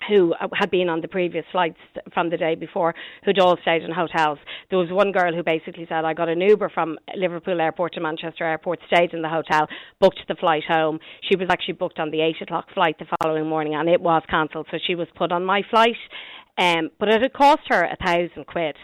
who 0.08 0.34
had 0.54 0.70
been 0.70 0.88
on 0.88 1.00
the 1.00 1.08
previous 1.08 1.44
flights 1.52 1.78
from 2.12 2.30
the 2.30 2.36
day 2.36 2.54
before, 2.54 2.94
who'd 3.24 3.38
all 3.38 3.56
stayed 3.62 3.82
in 3.82 3.92
hotels. 3.92 4.38
There 4.70 4.78
was 4.78 4.90
one 4.90 5.12
girl 5.12 5.34
who 5.34 5.42
basically 5.42 5.86
said, 5.88 6.04
I 6.04 6.14
got 6.14 6.28
an 6.28 6.40
Uber 6.40 6.70
from 6.70 6.98
Liverpool 7.16 7.60
Airport 7.60 7.94
to 7.94 8.00
Manchester 8.00 8.44
Airport, 8.44 8.80
stayed 8.86 9.12
in 9.12 9.22
the 9.22 9.28
hotel, 9.28 9.68
booked 10.00 10.20
the 10.28 10.34
flight 10.34 10.64
home. 10.68 10.98
She 11.28 11.36
was 11.36 11.48
actually 11.50 11.74
booked 11.74 11.98
on 11.98 12.10
the 12.10 12.20
8 12.20 12.42
o'clock 12.42 12.66
flight 12.74 12.96
the 12.98 13.06
following 13.22 13.48
morning 13.48 13.74
and 13.74 13.88
it 13.88 14.00
was 14.00 14.22
cancelled, 14.28 14.66
so 14.70 14.78
she 14.86 14.94
was 14.94 15.08
put 15.16 15.32
on 15.32 15.44
my 15.44 15.62
flight. 15.70 15.96
Um, 16.58 16.90
but 16.98 17.08
it 17.08 17.20
had 17.20 17.32
cost 17.32 17.62
her 17.68 17.84
a 17.84 17.96
thousand 17.96 18.46
quid 18.46 18.76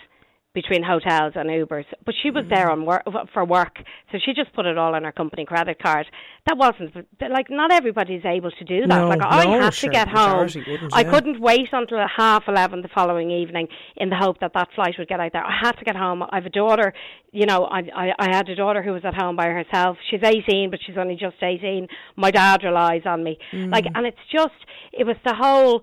between 0.54 0.82
hotels 0.82 1.32
and 1.34 1.48
Ubers. 1.48 1.86
But 2.04 2.14
she 2.22 2.30
was 2.30 2.44
there 2.50 2.70
on 2.70 2.84
work 2.84 3.02
for 3.32 3.44
work, 3.44 3.76
so 4.10 4.18
she 4.22 4.34
just 4.34 4.52
put 4.52 4.66
it 4.66 4.76
all 4.76 4.94
on 4.94 5.04
her 5.04 5.12
company 5.12 5.44
credit 5.46 5.82
card. 5.82 6.06
That 6.46 6.58
wasn't 6.58 7.06
like 7.20 7.48
not 7.48 7.72
everybody's 7.72 8.24
able 8.24 8.50
to 8.50 8.64
do 8.64 8.80
that. 8.82 8.88
No, 8.88 9.08
like 9.08 9.20
I 9.24 9.44
no, 9.44 9.60
had 9.62 9.74
sure, 9.74 9.88
to 9.88 9.92
get 9.92 10.08
home. 10.08 10.48
I 10.92 11.00
yeah. 11.02 11.10
couldn't 11.10 11.40
wait 11.40 11.68
until 11.72 11.98
half 12.16 12.44
eleven 12.48 12.82
the 12.82 12.88
following 12.94 13.30
evening 13.30 13.68
in 13.96 14.10
the 14.10 14.16
hope 14.16 14.40
that 14.40 14.52
that 14.54 14.68
flight 14.74 14.94
would 14.98 15.08
get 15.08 15.20
out 15.20 15.32
there. 15.32 15.44
I 15.44 15.56
had 15.62 15.72
to 15.72 15.84
get 15.84 15.96
home. 15.96 16.22
I 16.22 16.34
have 16.34 16.46
a 16.46 16.50
daughter. 16.50 16.92
You 17.30 17.46
know, 17.46 17.64
I 17.64 17.78
I, 17.94 18.12
I 18.18 18.36
had 18.36 18.48
a 18.48 18.54
daughter 18.54 18.82
who 18.82 18.92
was 18.92 19.04
at 19.04 19.14
home 19.14 19.36
by 19.36 19.46
herself. 19.46 19.96
She's 20.10 20.20
eighteen, 20.22 20.70
but 20.70 20.80
she's 20.84 20.98
only 20.98 21.16
just 21.16 21.42
eighteen. 21.42 21.88
My 22.16 22.30
dad 22.30 22.62
relies 22.62 23.02
on 23.06 23.24
me. 23.24 23.38
Like, 23.52 23.84
Mm. 23.84 23.92
and 23.94 24.06
it's 24.06 24.18
just 24.30 24.54
it 24.92 25.06
was 25.06 25.16
the 25.24 25.34
whole 25.34 25.82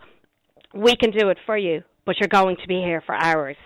we 0.74 0.96
can 0.96 1.10
do 1.12 1.30
it 1.30 1.38
for 1.46 1.58
you, 1.58 1.84
but 2.06 2.20
you're 2.20 2.28
going 2.28 2.58
to 2.58 2.68
be 2.68 2.82
here 2.82 3.02
for 3.04 3.16
hours. 3.16 3.58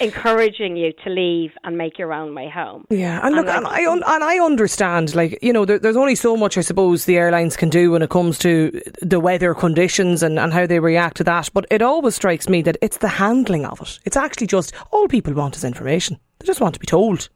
Encouraging 0.00 0.76
you 0.76 0.92
to 1.04 1.10
leave 1.10 1.52
and 1.64 1.76
make 1.76 1.98
your 1.98 2.12
own 2.12 2.34
way 2.34 2.48
home. 2.48 2.86
Yeah, 2.90 3.20
and 3.24 3.34
look, 3.34 3.46
And 3.46 3.58
and, 3.58 3.66
I 3.66 3.86
un- 3.90 4.02
and 4.06 4.24
I 4.24 4.38
understand, 4.38 5.14
like 5.14 5.38
you 5.42 5.52
know, 5.52 5.64
there, 5.64 5.78
there's 5.78 5.96
only 5.96 6.14
so 6.14 6.36
much 6.36 6.56
I 6.58 6.62
suppose 6.62 7.04
the 7.04 7.16
airlines 7.16 7.56
can 7.56 7.68
do 7.68 7.90
when 7.92 8.02
it 8.02 8.10
comes 8.10 8.38
to 8.40 8.80
the 9.02 9.20
weather 9.20 9.54
conditions 9.54 10.22
and, 10.22 10.38
and 10.38 10.52
how 10.52 10.66
they 10.66 10.78
react 10.80 11.16
to 11.18 11.24
that. 11.24 11.50
But 11.52 11.66
it 11.70 11.82
always 11.82 12.14
strikes 12.14 12.48
me 12.48 12.62
that 12.62 12.76
it's 12.80 12.98
the 12.98 13.08
handling 13.08 13.66
of 13.66 13.80
it. 13.80 13.98
It's 14.04 14.16
actually 14.16 14.46
just 14.46 14.72
all 14.90 15.08
people 15.08 15.34
want 15.34 15.56
is 15.56 15.64
information. 15.64 16.18
They 16.38 16.46
just 16.46 16.60
want 16.60 16.74
to 16.74 16.80
be 16.80 16.86
told. 16.86 17.28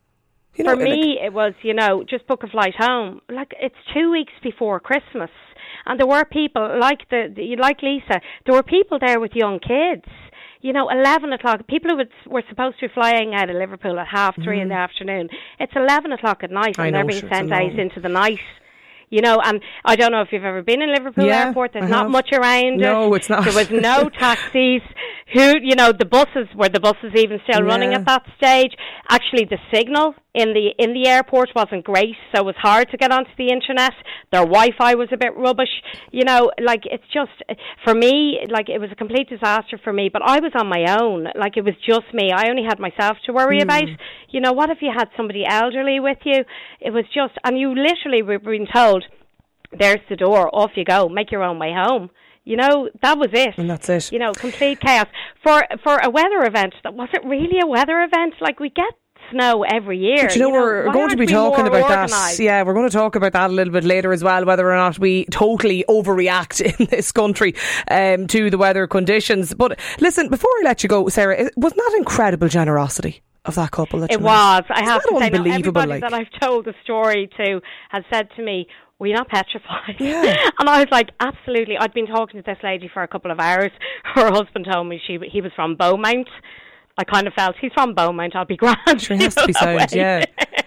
You 0.56 0.64
know, 0.64 0.76
For 0.76 0.84
like- 0.86 0.88
me, 0.90 1.18
it 1.20 1.32
was, 1.32 1.52
you 1.62 1.74
know, 1.74 2.04
just 2.08 2.26
book 2.28 2.44
a 2.44 2.46
flight 2.46 2.74
home. 2.78 3.20
Like, 3.28 3.52
it's 3.60 3.74
two 3.92 4.10
weeks 4.12 4.32
before 4.42 4.78
Christmas. 4.78 5.30
And 5.86 5.98
there 6.00 6.06
were 6.06 6.24
people, 6.24 6.78
like 6.80 7.00
the, 7.10 7.30
the 7.34 7.56
like 7.60 7.82
Lisa, 7.82 8.20
there 8.46 8.54
were 8.54 8.62
people 8.62 8.98
there 9.04 9.18
with 9.20 9.32
young 9.34 9.58
kids. 9.58 10.04
You 10.64 10.72
know, 10.72 10.88
11 10.88 11.30
o'clock, 11.34 11.66
people 11.68 11.90
who 11.90 11.98
would, 11.98 12.08
were 12.26 12.42
supposed 12.48 12.80
to 12.80 12.88
be 12.88 12.94
flying 12.94 13.34
out 13.34 13.50
of 13.50 13.56
Liverpool 13.56 13.98
at 13.98 14.06
half 14.08 14.34
three 14.42 14.60
in 14.62 14.68
the 14.68 14.74
afternoon. 14.86 15.28
It's 15.60 15.74
11 15.76 16.10
o'clock 16.12 16.38
at 16.42 16.50
night 16.50 16.76
Mm. 16.78 16.84
And 16.84 16.92
know, 16.92 16.98
they're 17.00 17.06
being 17.06 17.20
sure, 17.20 17.28
sent 17.30 17.52
out 17.52 17.78
into 17.78 18.00
the 18.00 18.08
night. 18.08 18.40
You 19.10 19.20
know, 19.20 19.38
and 19.44 19.60
I 19.84 19.94
don't 19.94 20.10
know 20.10 20.22
if 20.22 20.28
you've 20.32 20.42
ever 20.52 20.62
been 20.62 20.80
in 20.80 20.90
Liverpool 20.90 21.26
Yeah, 21.26 21.48
Airport. 21.48 21.74
There's 21.74 21.84
I 21.84 21.88
not 21.88 22.04
have. 22.04 22.10
much 22.10 22.30
around 22.32 22.78
No, 22.78 23.12
it. 23.12 23.18
it's 23.18 23.28
not. 23.28 23.44
There 23.44 23.52
was 23.52 23.70
no 23.70 24.08
taxis. 24.18 24.80
Who, 25.32 25.54
you 25.62 25.74
know, 25.74 25.90
the 25.90 26.04
buses 26.04 26.48
were 26.54 26.68
the 26.68 26.80
buses 26.80 27.12
even 27.16 27.40
still 27.48 27.62
running 27.62 27.94
at 27.94 28.04
that 28.04 28.24
stage. 28.36 28.72
Actually, 29.08 29.46
the 29.46 29.58
signal 29.72 30.14
in 30.34 30.52
the 30.52 30.74
in 30.78 30.92
the 30.92 31.08
airport 31.08 31.48
wasn't 31.56 31.84
great, 31.84 32.14
so 32.34 32.42
it 32.42 32.44
was 32.44 32.54
hard 32.58 32.90
to 32.90 32.98
get 32.98 33.10
onto 33.10 33.30
the 33.38 33.48
internet. 33.48 33.94
Their 34.30 34.44
Wi-Fi 34.44 34.94
was 34.96 35.08
a 35.12 35.16
bit 35.16 35.34
rubbish. 35.34 35.70
You 36.12 36.24
know, 36.24 36.50
like 36.62 36.82
it's 36.84 37.04
just 37.12 37.32
for 37.84 37.94
me, 37.94 38.40
like 38.50 38.68
it 38.68 38.78
was 38.78 38.90
a 38.92 38.96
complete 38.96 39.30
disaster 39.30 39.80
for 39.82 39.94
me. 39.94 40.10
But 40.12 40.22
I 40.22 40.40
was 40.40 40.52
on 40.54 40.68
my 40.68 40.84
own. 41.00 41.26
Like 41.34 41.56
it 41.56 41.64
was 41.64 41.74
just 41.88 42.12
me. 42.12 42.30
I 42.30 42.50
only 42.50 42.64
had 42.68 42.78
myself 42.78 43.16
to 43.24 43.32
worry 43.32 43.58
hmm. 43.58 43.64
about. 43.64 43.88
You 44.28 44.40
know, 44.40 44.52
what 44.52 44.68
if 44.68 44.78
you 44.82 44.92
had 44.94 45.08
somebody 45.16 45.44
elderly 45.48 46.00
with 46.00 46.18
you? 46.24 46.44
It 46.80 46.90
was 46.90 47.04
just, 47.14 47.34
and 47.44 47.58
you 47.58 47.74
literally 47.74 48.22
were 48.22 48.38
being 48.38 48.66
told, 48.72 49.04
"There's 49.72 50.04
the 50.10 50.16
door. 50.16 50.54
Off 50.54 50.72
you 50.76 50.84
go. 50.84 51.08
Make 51.08 51.32
your 51.32 51.42
own 51.42 51.58
way 51.58 51.72
home." 51.74 52.10
You 52.44 52.56
know, 52.56 52.90
that 53.02 53.18
was 53.18 53.30
it 53.32 53.54
and 53.56 53.70
that's 53.70 53.88
it. 53.88 54.12
you 54.12 54.18
know, 54.18 54.32
complete 54.32 54.80
chaos. 54.80 55.06
For 55.42 55.62
for 55.82 55.96
a 55.96 56.10
weather 56.10 56.44
event, 56.44 56.74
that 56.84 56.94
was 56.94 57.08
it 57.14 57.24
really 57.24 57.58
a 57.62 57.66
weather 57.66 58.02
event? 58.02 58.34
Like 58.40 58.60
we 58.60 58.68
get 58.70 58.92
snow 59.30 59.62
every 59.64 59.96
year. 59.98 60.26
But 60.26 60.36
you 60.36 60.42
know, 60.42 60.50
we're 60.50 60.86
why 60.88 60.92
going 60.92 61.08
to 61.08 61.16
be 61.16 61.24
talking 61.26 61.66
about 61.66 61.82
organised? 61.84 62.36
that. 62.36 62.42
Yeah, 62.42 62.62
we're 62.62 62.74
going 62.74 62.86
to 62.88 62.92
talk 62.92 63.14
about 63.16 63.32
that 63.32 63.48
a 63.50 63.52
little 63.54 63.72
bit 63.72 63.84
later 63.84 64.12
as 64.12 64.22
well, 64.22 64.44
whether 64.44 64.70
or 64.70 64.76
not 64.76 64.98
we 64.98 65.24
totally 65.30 65.82
overreact 65.88 66.60
in 66.80 66.86
this 66.90 67.10
country 67.12 67.54
um, 67.90 68.26
to 68.26 68.50
the 68.50 68.58
weather 68.58 68.86
conditions. 68.86 69.54
But 69.54 69.80
listen, 70.00 70.28
before 70.28 70.50
I 70.60 70.64
let 70.64 70.82
you 70.82 70.90
go, 70.90 71.08
Sarah, 71.08 71.36
it- 71.46 71.54
wasn't 71.56 71.80
that 71.80 71.94
incredible 71.96 72.48
generosity 72.48 73.22
of 73.46 73.54
that 73.54 73.70
couple? 73.70 74.00
That 74.00 74.10
It 74.10 74.18
you 74.18 74.18
met? 74.18 74.24
was. 74.26 74.64
I 74.68 74.84
have 74.84 75.02
to 75.02 75.08
say, 75.08 75.18
now, 75.18 75.26
unbelievable. 75.26 75.52
everybody 75.80 75.88
like, 75.88 76.00
that 76.02 76.12
I've 76.12 76.40
told 76.42 76.66
the 76.66 76.74
story 76.82 77.30
to 77.38 77.60
has 77.88 78.04
said 78.12 78.28
to 78.36 78.42
me, 78.42 78.66
"Were 78.98 79.08
you 79.08 79.14
not 79.14 79.28
petrified?" 79.28 79.96
Yeah. 79.98 80.36
and 80.58 80.68
I 80.68 80.80
was 80.80 80.88
like, 80.90 81.10
"Absolutely." 81.20 81.76
I'd 81.78 81.94
been 81.94 82.06
talking 82.06 82.40
to 82.40 82.44
this 82.44 82.62
lady 82.62 82.88
for 82.92 83.02
a 83.02 83.08
couple 83.08 83.30
of 83.30 83.40
hours. 83.40 83.70
Her 84.04 84.30
husband 84.30 84.66
told 84.70 84.86
me 84.88 85.00
she 85.06 85.18
he 85.30 85.40
was 85.40 85.52
from 85.54 85.76
Beaumont. 85.76 86.28
I 86.96 87.04
kind 87.04 87.26
of 87.26 87.34
felt 87.34 87.56
he's 87.60 87.72
from 87.72 87.94
Beaumont. 87.94 88.36
I'll 88.36 88.44
be 88.44 88.56
grand. 88.58 88.78
Sure, 89.00 89.16
has 89.16 89.34
to 89.34 89.46
be 89.46 89.52
sound, 89.52 89.92
yeah. 89.92 90.24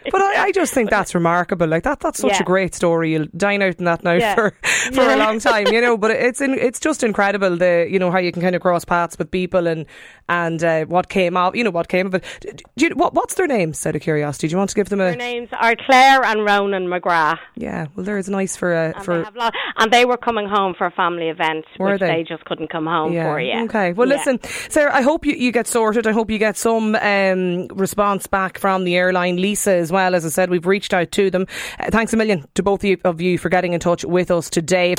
But 0.10 0.22
I, 0.22 0.44
I 0.46 0.52
just 0.54 0.74
think 0.74 0.90
that's 0.90 1.14
remarkable. 1.14 1.68
Like 1.68 1.84
that, 1.84 2.00
that's 2.00 2.20
such 2.20 2.32
Yeah. 2.32 2.42
a 2.42 2.44
great 2.46 2.74
story. 2.74 3.12
You'll 3.12 3.28
dine 3.36 3.62
out 3.62 3.76
in 3.76 3.86
that 3.86 4.04
now 4.04 4.14
Yeah. 4.14 4.36
for 4.36 4.52
for 4.94 5.02
Yeah. 5.04 5.16
a 5.16 5.18
long 5.18 5.40
time, 5.40 5.68
you 5.68 5.82
know. 5.82 5.98
But 5.98 6.12
it's 6.28 6.40
in, 6.42 6.54
it's 6.54 6.80
just 6.80 7.04
incredible 7.04 7.56
the 7.58 7.88
you 7.90 8.00
know 8.00 8.10
how 8.12 8.18
you 8.20 8.32
can 8.32 8.42
kind 8.42 8.56
of 8.56 8.62
cross 8.62 8.86
paths 8.86 9.18
with 9.18 9.32
people 9.32 9.68
and 9.68 9.86
and 10.30 10.64
uh, 10.64 10.86
what 10.86 11.08
came 11.10 11.36
out, 11.38 11.56
you 11.56 11.64
know, 11.64 11.70
what 11.72 11.88
came 11.90 12.08
of 12.08 12.16
it. 12.16 12.62
You, 12.76 12.90
what 12.92 13.14
what's 13.14 13.36
their 13.36 13.48
names? 13.48 13.86
Out 13.86 13.96
of 13.96 14.02
curiosity, 14.02 14.48
do 14.48 14.54
you 14.54 14.58
want 14.58 14.70
to 14.70 14.76
give 14.76 14.90
them 14.90 15.02
a? 15.02 15.06
Their 15.06 15.16
names 15.18 15.50
are 15.60 15.76
Claire 15.76 16.24
and 16.24 16.46
Ronan 16.46 16.88
McGrath. 16.88 17.40
Yeah, 17.56 17.88
well, 17.96 18.06
there 18.06 18.18
is 18.18 18.30
nice 18.30 18.56
for 18.56 18.74
a 18.74 18.94
And 18.96 19.04
for 19.06 19.24
they 19.24 19.50
and 19.78 19.92
they 19.92 20.06
were 20.06 20.18
coming 20.18 20.48
home 20.48 20.74
for 20.78 20.88
a 20.88 20.92
family 20.92 21.28
event, 21.30 21.66
Were 21.80 21.92
which 21.92 22.00
they? 22.02 22.08
they? 22.08 22.24
just 22.24 22.44
couldn't 22.46 22.70
come 22.70 22.86
home 22.86 23.12
for. 23.12 23.40
Yeah. 23.42 23.64
Okay. 23.64 23.92
Well, 23.94 24.08
listen, 24.08 24.40
Sarah. 24.70 24.94
I 24.96 25.02
hope 25.02 25.26
you, 25.26 25.34
you 25.34 25.52
get 25.52 25.68
sorted. 25.68 26.08
I 26.08 26.12
hope 26.18 26.32
you 26.32 26.40
get 26.40 26.58
some 26.58 26.96
um, 26.96 27.68
response 27.68 28.26
back 28.26 28.58
from 28.58 28.86
the 28.86 28.96
airline, 28.96 29.38
Lisa, 29.38 29.72
as 29.74 29.92
well. 29.92 30.16
As 30.16 30.26
I 30.26 30.30
said, 30.30 30.50
we've 30.50 30.66
reached 30.66 30.92
out 30.92 31.12
to 31.12 31.30
them. 31.30 31.46
Uh, 31.80 31.92
thanks 31.92 32.12
a 32.12 32.18
million 32.18 32.44
to 32.56 32.64
both 32.64 32.80
of 32.84 32.86
you- 32.90 32.98
of 33.06 33.22
you 33.22 33.38
for 33.38 33.50
getting 33.50 33.74
in 33.74 33.80
touch 33.80 34.04
with 34.04 34.32
us 34.32 34.50
today. 34.50 34.96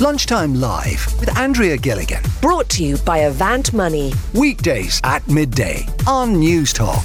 Lunchtime 0.00 0.54
Live 0.54 1.06
with 1.20 1.36
Andrea 1.36 1.76
Gilligan. 1.76 2.22
Brought 2.40 2.70
to 2.70 2.82
you 2.84 2.96
by 2.98 3.18
Avant 3.18 3.74
Money. 3.74 4.14
Weekdays 4.32 5.02
at 5.04 5.28
midday 5.28 5.86
on 6.06 6.36
Newstalk. 6.36 7.04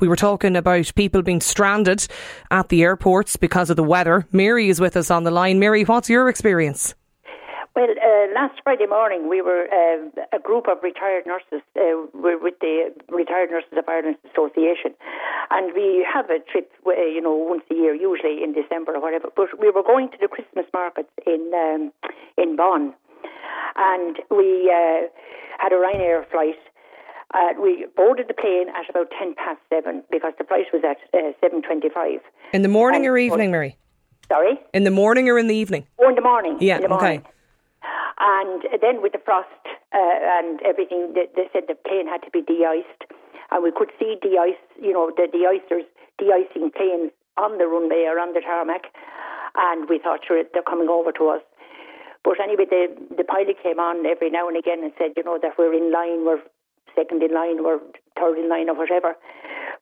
We 0.00 0.08
were 0.08 0.16
talking 0.16 0.56
about 0.56 0.90
people 0.96 1.22
being 1.22 1.40
stranded 1.40 2.08
at 2.50 2.70
the 2.70 2.82
airports 2.82 3.36
because 3.36 3.70
of 3.70 3.76
the 3.76 3.84
weather. 3.84 4.26
Mary 4.32 4.68
is 4.68 4.80
with 4.80 4.96
us 4.96 5.12
on 5.12 5.22
the 5.22 5.30
line. 5.30 5.60
Mary, 5.60 5.84
what's 5.84 6.10
your 6.10 6.28
experience? 6.28 6.96
Well, 7.74 7.88
uh, 7.88 8.26
last 8.34 8.60
Friday 8.62 8.84
morning, 8.86 9.30
we 9.30 9.40
were 9.40 9.64
uh, 9.72 10.36
a 10.36 10.38
group 10.38 10.68
of 10.68 10.82
retired 10.82 11.24
nurses. 11.26 11.64
Uh, 11.74 12.04
we're 12.12 12.38
with 12.38 12.54
the 12.60 12.92
Retired 13.08 13.50
Nurses 13.50 13.72
of 13.78 13.88
Ireland 13.88 14.16
Association, 14.30 14.92
and 15.50 15.72
we 15.72 16.04
have 16.12 16.28
a 16.28 16.38
trip, 16.50 16.70
uh, 16.86 16.90
you 16.92 17.22
know, 17.22 17.32
once 17.34 17.62
a 17.70 17.74
year, 17.74 17.94
usually 17.94 18.42
in 18.44 18.52
December 18.52 18.94
or 18.94 19.00
whatever. 19.00 19.28
But 19.34 19.58
we 19.58 19.70
were 19.70 19.82
going 19.82 20.10
to 20.10 20.18
the 20.20 20.28
Christmas 20.28 20.66
markets 20.74 21.08
in 21.26 21.50
um, 21.56 21.92
in 22.36 22.56
Bonn, 22.56 22.92
and 23.76 24.16
we 24.30 24.68
uh, 24.68 25.08
had 25.58 25.72
a 25.72 25.76
Ryanair 25.76 26.28
flight. 26.30 26.60
Uh, 27.32 27.58
we 27.58 27.86
boarded 27.96 28.28
the 28.28 28.34
plane 28.34 28.68
at 28.68 28.84
about 28.90 29.08
ten 29.18 29.34
past 29.34 29.60
seven 29.70 30.02
because 30.10 30.34
the 30.36 30.44
flight 30.44 30.66
was 30.74 30.82
at 30.84 30.98
uh, 31.18 31.32
seven 31.40 31.62
twenty-five. 31.62 32.20
In 32.52 32.60
the 32.60 32.68
morning 32.68 33.06
And- 33.06 33.12
or 33.14 33.16
evening, 33.16 33.50
Mary? 33.50 33.78
Sorry, 34.28 34.58
In 34.72 34.84
the 34.84 34.90
morning 34.90 35.28
or 35.28 35.38
in 35.38 35.46
the 35.46 35.54
evening? 35.56 35.86
oh, 35.98 36.08
in 36.08 36.14
the 36.14 36.22
morning. 36.22 36.56
Yeah, 36.60 36.76
in 36.76 36.82
the 36.82 36.88
morning. 36.88 37.18
okay. 37.20 37.28
And 38.18 38.62
then 38.80 39.02
with 39.02 39.12
the 39.12 39.22
frost 39.24 39.48
uh, 39.92 40.16
and 40.40 40.60
everything, 40.62 41.14
they, 41.14 41.26
they 41.34 41.48
said 41.52 41.64
the 41.68 41.74
plane 41.74 42.06
had 42.06 42.22
to 42.22 42.30
be 42.30 42.42
de-iced. 42.42 43.10
And 43.50 43.62
we 43.62 43.72
could 43.72 43.90
see 43.98 44.16
de-ice, 44.20 44.60
you 44.80 44.92
know, 44.92 45.12
the 45.14 45.28
de-icers 45.30 45.86
de-icing 46.18 46.70
planes 46.76 47.10
on 47.36 47.58
the 47.58 47.66
runway 47.66 48.04
or 48.06 48.18
on 48.18 48.34
the 48.34 48.40
tarmac. 48.40 48.92
And 49.56 49.88
we 49.88 49.98
thought, 49.98 50.20
sure, 50.26 50.42
they're 50.52 50.62
coming 50.62 50.88
over 50.88 51.12
to 51.12 51.28
us. 51.28 51.42
But 52.24 52.38
anyway, 52.40 52.66
the, 52.70 52.86
the 53.16 53.24
pilot 53.24 53.56
came 53.62 53.80
on 53.80 54.06
every 54.06 54.30
now 54.30 54.48
and 54.48 54.56
again 54.56 54.82
and 54.82 54.92
said, 54.96 55.12
you 55.16 55.24
know, 55.24 55.38
that 55.42 55.58
we're 55.58 55.74
in 55.74 55.92
line, 55.92 56.24
we're 56.24 56.40
second 56.94 57.22
in 57.22 57.34
line, 57.34 57.64
we're 57.64 57.80
third 58.18 58.38
in 58.38 58.48
line 58.48 58.70
or 58.70 58.76
whatever. 58.76 59.14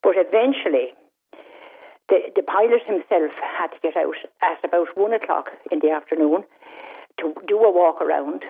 But 0.03 0.17
eventually, 0.17 0.97
the, 2.09 2.33
the 2.35 2.43
pilot 2.43 2.83
himself 2.87 3.31
had 3.39 3.69
to 3.69 3.81
get 3.83 3.97
out 3.97 4.17
at 4.43 4.65
about 4.65 4.97
one 4.97 5.13
o'clock 5.13 5.51
in 5.71 5.81
the 5.81 5.91
afternoon 5.91 6.45
to 7.21 7.35
do 7.47 7.59
a 7.59 7.71
walk 7.71 8.01
around 8.01 8.43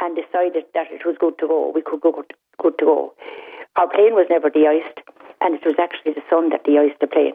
and 0.00 0.16
decided 0.16 0.64
that 0.74 0.90
it 0.90 1.04
was 1.04 1.16
good 1.18 1.38
to 1.38 1.46
go. 1.46 1.72
We 1.74 1.82
could 1.82 2.00
go 2.00 2.12
good, 2.12 2.78
to 2.78 2.84
go. 2.84 3.14
Our 3.76 3.88
plane 3.88 4.14
was 4.14 4.26
never 4.30 4.50
de-iced, 4.50 5.00
and 5.40 5.54
it 5.54 5.64
was 5.64 5.76
actually 5.78 6.14
the 6.14 6.24
sun 6.28 6.50
that 6.50 6.64
de-iced 6.64 7.00
the 7.00 7.06
plane. 7.06 7.34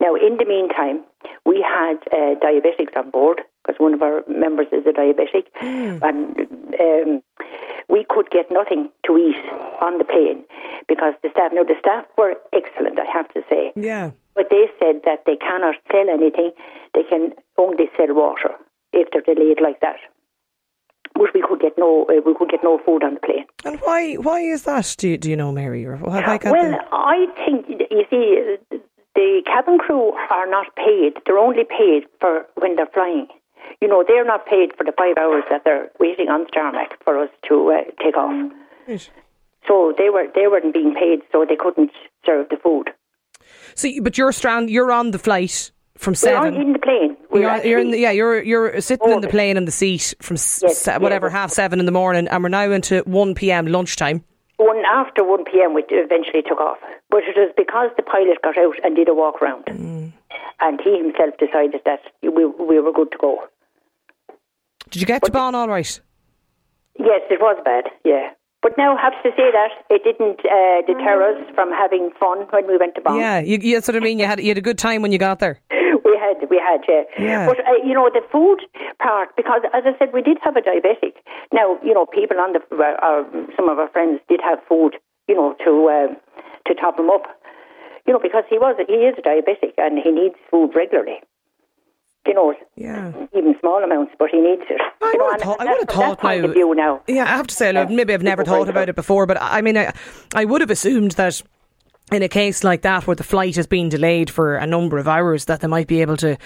Now, 0.00 0.14
in 0.14 0.36
the 0.36 0.44
meantime, 0.44 1.04
we 1.46 1.64
had 1.64 1.96
uh, 2.12 2.34
diabetics 2.40 2.96
on 2.96 3.10
board 3.10 3.42
because 3.62 3.80
one 3.80 3.94
of 3.94 4.02
our 4.02 4.22
members 4.28 4.66
is 4.72 4.84
a 4.86 4.92
diabetic, 4.92 5.46
and 5.60 6.36
um, 6.80 7.22
we 7.88 8.04
could 8.08 8.30
get 8.30 8.50
nothing 8.50 8.90
to 9.06 9.16
eat 9.16 9.42
on 9.80 9.98
the 9.98 10.04
plane 10.04 10.44
because 10.88 11.14
the 11.22 11.30
staff. 11.30 11.52
Now, 11.54 11.62
the 11.62 11.78
staff 11.78 12.04
were 12.18 12.34
excellent, 12.52 12.98
I 12.98 13.06
have 13.12 13.28
to 13.34 13.42
say. 13.48 13.72
Yeah. 13.76 14.10
But 14.34 14.48
they 14.50 14.66
said 14.78 15.02
that 15.04 15.24
they 15.26 15.36
cannot 15.36 15.76
sell 15.90 16.08
anything. 16.08 16.50
They 16.94 17.04
can 17.04 17.32
only 17.56 17.88
sell 17.96 18.14
water 18.14 18.56
if 18.92 19.08
they're 19.12 19.34
delayed 19.34 19.60
like 19.62 19.80
that. 19.80 19.96
But 21.14 21.34
we 21.34 21.42
could 21.46 21.60
get 21.60 21.74
no, 21.76 22.06
uh, 22.08 22.20
we 22.24 22.34
could 22.34 22.48
get 22.50 22.60
no 22.64 22.78
food 22.84 23.04
on 23.04 23.14
the 23.14 23.20
plane. 23.20 23.44
And 23.64 23.78
why 23.80 24.14
why 24.14 24.40
is 24.40 24.62
that? 24.64 24.94
Do 24.98 25.08
you, 25.10 25.18
do 25.18 25.28
you 25.30 25.36
know, 25.36 25.52
Mary? 25.52 25.84
Or 25.84 25.96
why, 25.96 26.26
why 26.26 26.38
can't 26.38 26.52
Well, 26.52 26.70
they? 26.70 26.78
I 26.90 27.26
think 27.44 27.66
you 27.68 28.04
see, 28.08 28.78
the 29.14 29.42
cabin 29.44 29.78
crew 29.78 30.12
are 30.30 30.48
not 30.48 30.74
paid. 30.74 31.14
They're 31.26 31.38
only 31.38 31.64
paid 31.64 32.04
for 32.20 32.46
when 32.56 32.76
they're 32.76 32.86
flying. 32.94 33.28
You 33.80 33.88
know, 33.88 34.04
they're 34.06 34.24
not 34.24 34.46
paid 34.46 34.72
for 34.76 34.84
the 34.84 34.92
five 34.96 35.16
hours 35.20 35.44
that 35.50 35.62
they're 35.64 35.90
waiting 36.00 36.28
on 36.28 36.44
the 36.44 36.50
tarmac 36.50 37.02
for 37.04 37.18
us 37.18 37.30
to 37.48 37.70
uh, 37.70 37.90
take 38.02 38.16
off. 38.16 38.50
Right. 38.88 39.10
So 39.68 39.92
they 39.96 40.08
were 40.08 40.26
they 40.34 40.46
weren't 40.48 40.72
being 40.72 40.94
paid, 40.94 41.20
so 41.30 41.44
they 41.48 41.56
couldn't 41.56 41.90
serve 42.24 42.48
the 42.48 42.56
food. 42.56 42.90
So, 43.74 43.88
but 44.02 44.16
you're 44.16 44.32
strand. 44.32 44.70
You're 44.70 44.92
on 44.92 45.10
the 45.10 45.18
flight 45.18 45.70
from 45.98 46.14
seven. 46.14 46.40
We're 46.40 46.48
on 46.48 46.66
in 46.68 46.72
the 46.72 46.78
plane. 46.78 47.11
We're 47.32 47.40
You're, 47.40 47.64
you're 47.64 47.78
in 47.78 47.90
the, 47.90 47.98
yeah, 47.98 48.10
you're 48.10 48.42
you're 48.42 48.80
sitting 48.80 49.10
in 49.10 49.20
the 49.22 49.28
plane 49.28 49.56
in 49.56 49.64
the 49.64 49.72
seat 49.72 50.14
from 50.20 50.34
Yes, 50.34 50.78
se- 50.78 50.98
whatever 50.98 51.28
yeah. 51.28 51.32
half 51.32 51.50
seven 51.50 51.80
in 51.80 51.86
the 51.86 51.92
morning, 51.92 52.28
and 52.28 52.42
we're 52.42 52.50
now 52.50 52.70
into 52.70 53.00
one 53.06 53.34
p.m. 53.34 53.66
lunchtime. 53.66 54.22
One 54.58 54.84
after 54.84 55.24
1 55.24 55.44
p.m. 55.46 55.74
we 55.74 55.82
eventually 55.88 56.42
took 56.46 56.60
off. 56.60 56.78
But 57.10 57.24
it 57.24 57.34
was 57.36 57.52
because 57.56 57.90
the 57.96 58.02
pilot 58.04 58.40
got 58.44 58.56
out 58.56 58.76
and 58.84 58.94
did 58.94 59.08
a 59.08 59.14
walk 59.14 59.40
round. 59.40 59.64
And 59.66 60.80
he 60.84 60.98
himself 60.98 61.34
decided 61.38 61.80
that 61.84 62.00
we, 62.22 62.44
we 62.44 62.78
were 62.78 62.92
good 62.92 63.10
to 63.10 63.18
go. 63.18 63.38
Did 64.90 65.00
you 65.00 65.06
get 65.06 65.24
to 65.24 65.32
Bonn 65.32 65.56
all 65.56 65.66
right? 65.68 66.00
Yes, 66.96 67.22
it 67.30 67.40
was 67.40 67.60
bad. 67.64 67.84
Yeah. 68.04 68.30
But 68.62 68.78
now, 68.78 68.96
I 68.96 69.00
have 69.00 69.14
to 69.24 69.30
say 69.30 69.50
that 69.50 69.70
it 69.90 70.04
didn't 70.04 70.38
uh, 70.46 70.82
deter 70.86 71.32
us 71.32 71.54
from 71.56 71.72
having 71.72 72.10
fun 72.20 72.46
when 72.50 72.68
we 72.68 72.76
went 72.76 72.94
to 72.94 73.00
Bonn. 73.00 73.18
Yeah, 73.18 73.40
you, 73.40 73.58
you, 73.60 73.74
that's 73.76 73.88
what 73.88 73.96
I 73.96 74.00
mean. 74.00 74.20
You 74.20 74.26
had 74.26 74.38
you 74.38 74.48
had 74.48 74.58
a 74.58 74.62
good 74.62 74.78
time 74.78 75.02
when 75.02 75.10
you 75.10 75.18
got 75.18 75.40
there. 75.40 75.58
we 76.22 76.28
had, 76.38 76.50
we 76.50 76.58
had, 76.58 76.80
yeah. 76.88 77.02
Yeah. 77.18 77.46
But 77.46 77.60
uh, 77.60 77.82
you 77.84 77.94
know, 77.94 78.10
the 78.12 78.22
food 78.30 78.60
part, 78.98 79.34
because 79.36 79.62
as 79.74 79.82
I 79.86 79.98
said, 79.98 80.12
we 80.12 80.22
did 80.22 80.38
have 80.42 80.56
a 80.56 80.60
diabetic. 80.60 81.14
Now, 81.52 81.78
you 81.84 81.94
know, 81.94 82.06
people 82.06 82.38
on 82.38 82.52
the, 82.52 82.60
uh, 82.70 82.96
our, 83.02 83.24
some 83.56 83.68
of 83.68 83.78
our 83.78 83.88
friends 83.88 84.20
did 84.28 84.40
have 84.42 84.58
food, 84.68 84.96
you 85.28 85.34
know, 85.34 85.54
to 85.64 85.72
uh, 85.88 86.14
to 86.68 86.74
top 86.74 86.98
him 86.98 87.10
up. 87.10 87.24
You 88.06 88.12
know, 88.12 88.18
because 88.20 88.44
he 88.50 88.58
was, 88.58 88.74
he 88.88 88.94
is 88.94 89.14
a 89.18 89.22
diabetic 89.22 89.74
and 89.78 89.98
he 90.02 90.10
needs 90.10 90.34
food 90.50 90.70
regularly. 90.74 91.20
You 92.26 92.34
know, 92.34 92.54
Yeah. 92.76 93.12
even 93.36 93.54
small 93.60 93.82
amounts, 93.82 94.12
but 94.18 94.30
he 94.30 94.40
needs 94.40 94.62
it. 94.70 94.80
I 95.02 95.10
you 95.12 95.18
know, 95.18 95.24
would 95.24 95.32
have 95.32 95.40
thought, 95.42 95.60
I 95.60 95.64
would 95.64 95.78
have 95.78 95.88
thought 95.88 96.20
point 96.20 96.56
now. 96.56 96.72
now. 96.72 97.02
Yeah, 97.08 97.24
I 97.24 97.36
have 97.36 97.46
to 97.48 97.54
say, 97.54 97.72
look, 97.72 97.90
maybe 97.90 98.14
I've 98.14 98.22
never 98.22 98.44
thought 98.44 98.68
about 98.68 98.88
it 98.88 98.94
before, 98.96 99.26
but 99.26 99.38
I 99.40 99.60
mean, 99.60 99.76
I, 99.76 99.92
I 100.34 100.44
would 100.44 100.60
have 100.60 100.70
assumed 100.70 101.12
that 101.12 101.42
in 102.14 102.22
a 102.22 102.28
case 102.28 102.64
like 102.64 102.82
that 102.82 103.06
where 103.06 103.16
the 103.16 103.24
flight 103.24 103.56
has 103.56 103.66
been 103.66 103.88
delayed 103.88 104.30
for 104.30 104.56
a 104.56 104.66
number 104.66 104.98
of 104.98 105.08
hours, 105.08 105.46
that 105.46 105.60
they 105.60 105.68
might 105.68 105.86
be 105.86 106.00
able 106.02 106.16
to, 106.18 106.36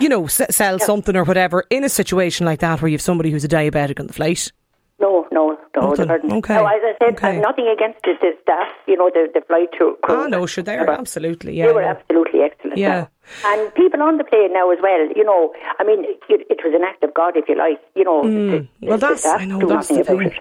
you 0.00 0.08
know, 0.08 0.24
s- 0.24 0.40
sell 0.50 0.78
something 0.78 1.16
or 1.16 1.24
whatever 1.24 1.64
in 1.70 1.84
a 1.84 1.88
situation 1.88 2.46
like 2.46 2.60
that 2.60 2.80
where 2.80 2.88
you 2.88 2.94
have 2.94 3.02
somebody 3.02 3.30
who's 3.30 3.44
a 3.44 3.48
diabetic 3.48 3.98
on 4.00 4.06
the 4.06 4.12
flight. 4.12 4.52
No, 5.00 5.26
no, 5.32 5.56
no, 5.74 5.90
Nothing. 5.94 6.10
Okay. 6.10 6.54
No, 6.54 6.66
as 6.66 6.80
I 6.84 6.92
said, 7.00 7.14
Okay. 7.14 7.36
I've 7.36 7.42
nothing 7.42 7.66
against 7.68 8.02
the, 8.02 8.12
the 8.20 8.32
staff, 8.42 8.68
you 8.86 8.98
know, 8.98 9.10
the, 9.14 9.28
the 9.32 9.40
flight 9.46 9.72
crew. 9.72 9.96
Ah, 10.06 10.26
no, 10.26 10.44
sure, 10.44 10.62
they're 10.62 10.90
absolutely, 10.90 11.56
yeah. 11.56 11.68
They 11.68 11.72
were 11.72 11.80
no. 11.80 11.88
absolutely 11.88 12.40
excellent. 12.42 12.76
Yeah. 12.76 13.06
now. 13.44 13.52
And 13.54 13.74
people 13.74 14.02
on 14.02 14.18
the 14.18 14.24
plane 14.24 14.52
now 14.52 14.70
as 14.70 14.78
well, 14.82 15.08
you 15.16 15.24
know, 15.24 15.54
I 15.78 15.84
mean, 15.84 16.04
it, 16.04 16.46
it 16.50 16.58
was 16.62 16.74
an 16.76 16.84
act 16.84 17.02
of 17.02 17.14
God, 17.14 17.34
if 17.34 17.48
you 17.48 17.56
like, 17.56 17.80
you 17.94 18.04
know. 18.04 18.22
the- 18.24 18.58
Hmm. 18.80 18.86
Well, 18.86 18.98
the 18.98 19.06
that's 19.08 19.24
I 19.24 19.46
know 19.46 19.58
that's 19.66 19.88
the 19.88 20.04
thing. 20.04 20.20
it. 20.22 20.34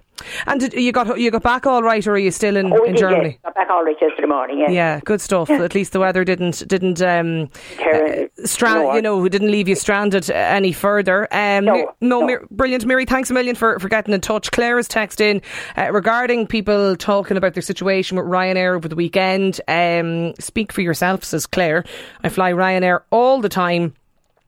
And 0.47 0.59
did, 0.59 0.73
you 0.73 0.91
got 0.91 1.19
you 1.19 1.31
got 1.31 1.43
back 1.43 1.65
all 1.65 1.81
right, 1.83 2.05
or 2.07 2.11
are 2.13 2.17
you 2.17 2.31
still 2.31 2.55
in, 2.57 2.71
Oh, 2.73 2.83
in 2.83 2.93
did, 2.93 2.99
Germany? 2.99 3.29
yes. 3.29 3.39
Got 3.43 3.55
back 3.55 3.69
all 3.69 3.83
right 3.83 3.95
yesterday 4.01 4.27
morning, 4.27 4.59
yes. 4.59 4.71
Yeah, 4.71 4.99
good 5.03 5.21
stuff. 5.21 5.49
At 5.49 5.75
least 5.75 5.93
the 5.93 5.99
weather 5.99 6.23
didn't 6.23 6.67
didn't 6.67 7.01
um, 7.01 7.49
uh, 7.79 8.23
stra- 8.45 8.73
no, 8.73 8.95
you 8.95 9.01
know 9.01 9.27
didn't 9.27 9.51
leave 9.51 9.67
you 9.67 9.75
stranded 9.75 10.29
uh, 10.29 10.33
any 10.33 10.71
further. 10.71 11.27
Um, 11.33 11.65
No, 11.65 11.73
no, 12.01 12.19
no. 12.19 12.25
Mir- 12.25 12.47
brilliant, 12.51 12.85
Mary. 12.85 13.05
Thanks 13.05 13.29
a 13.29 13.33
million 13.33 13.55
for, 13.55 13.79
for 13.79 13.89
getting 13.89 14.13
in 14.13 14.21
touch. 14.21 14.51
Claire 14.51 14.77
has 14.77 14.87
texted 14.87 15.21
in 15.21 15.41
uh, 15.77 15.91
regarding 15.91 16.47
people 16.47 16.95
talking 16.95 17.37
about 17.37 17.53
their 17.53 17.61
situation 17.63 18.17
with 18.17 18.25
Ryanair 18.25 18.75
over 18.75 18.87
the 18.87 18.95
weekend. 18.95 19.61
Um, 19.67 20.33
speak 20.39 20.71
for 20.71 20.81
yourself, 20.81 21.23
says 21.23 21.45
Claire. 21.45 21.83
I 22.23 22.29
fly 22.29 22.51
Ryanair 22.51 23.01
all 23.11 23.41
the 23.41 23.49
time, 23.49 23.93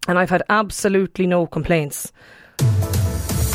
and 0.08 0.18
I've 0.20 0.30
had 0.30 0.44
absolutely 0.50 1.28
no 1.28 1.46
complaints. 1.48 2.12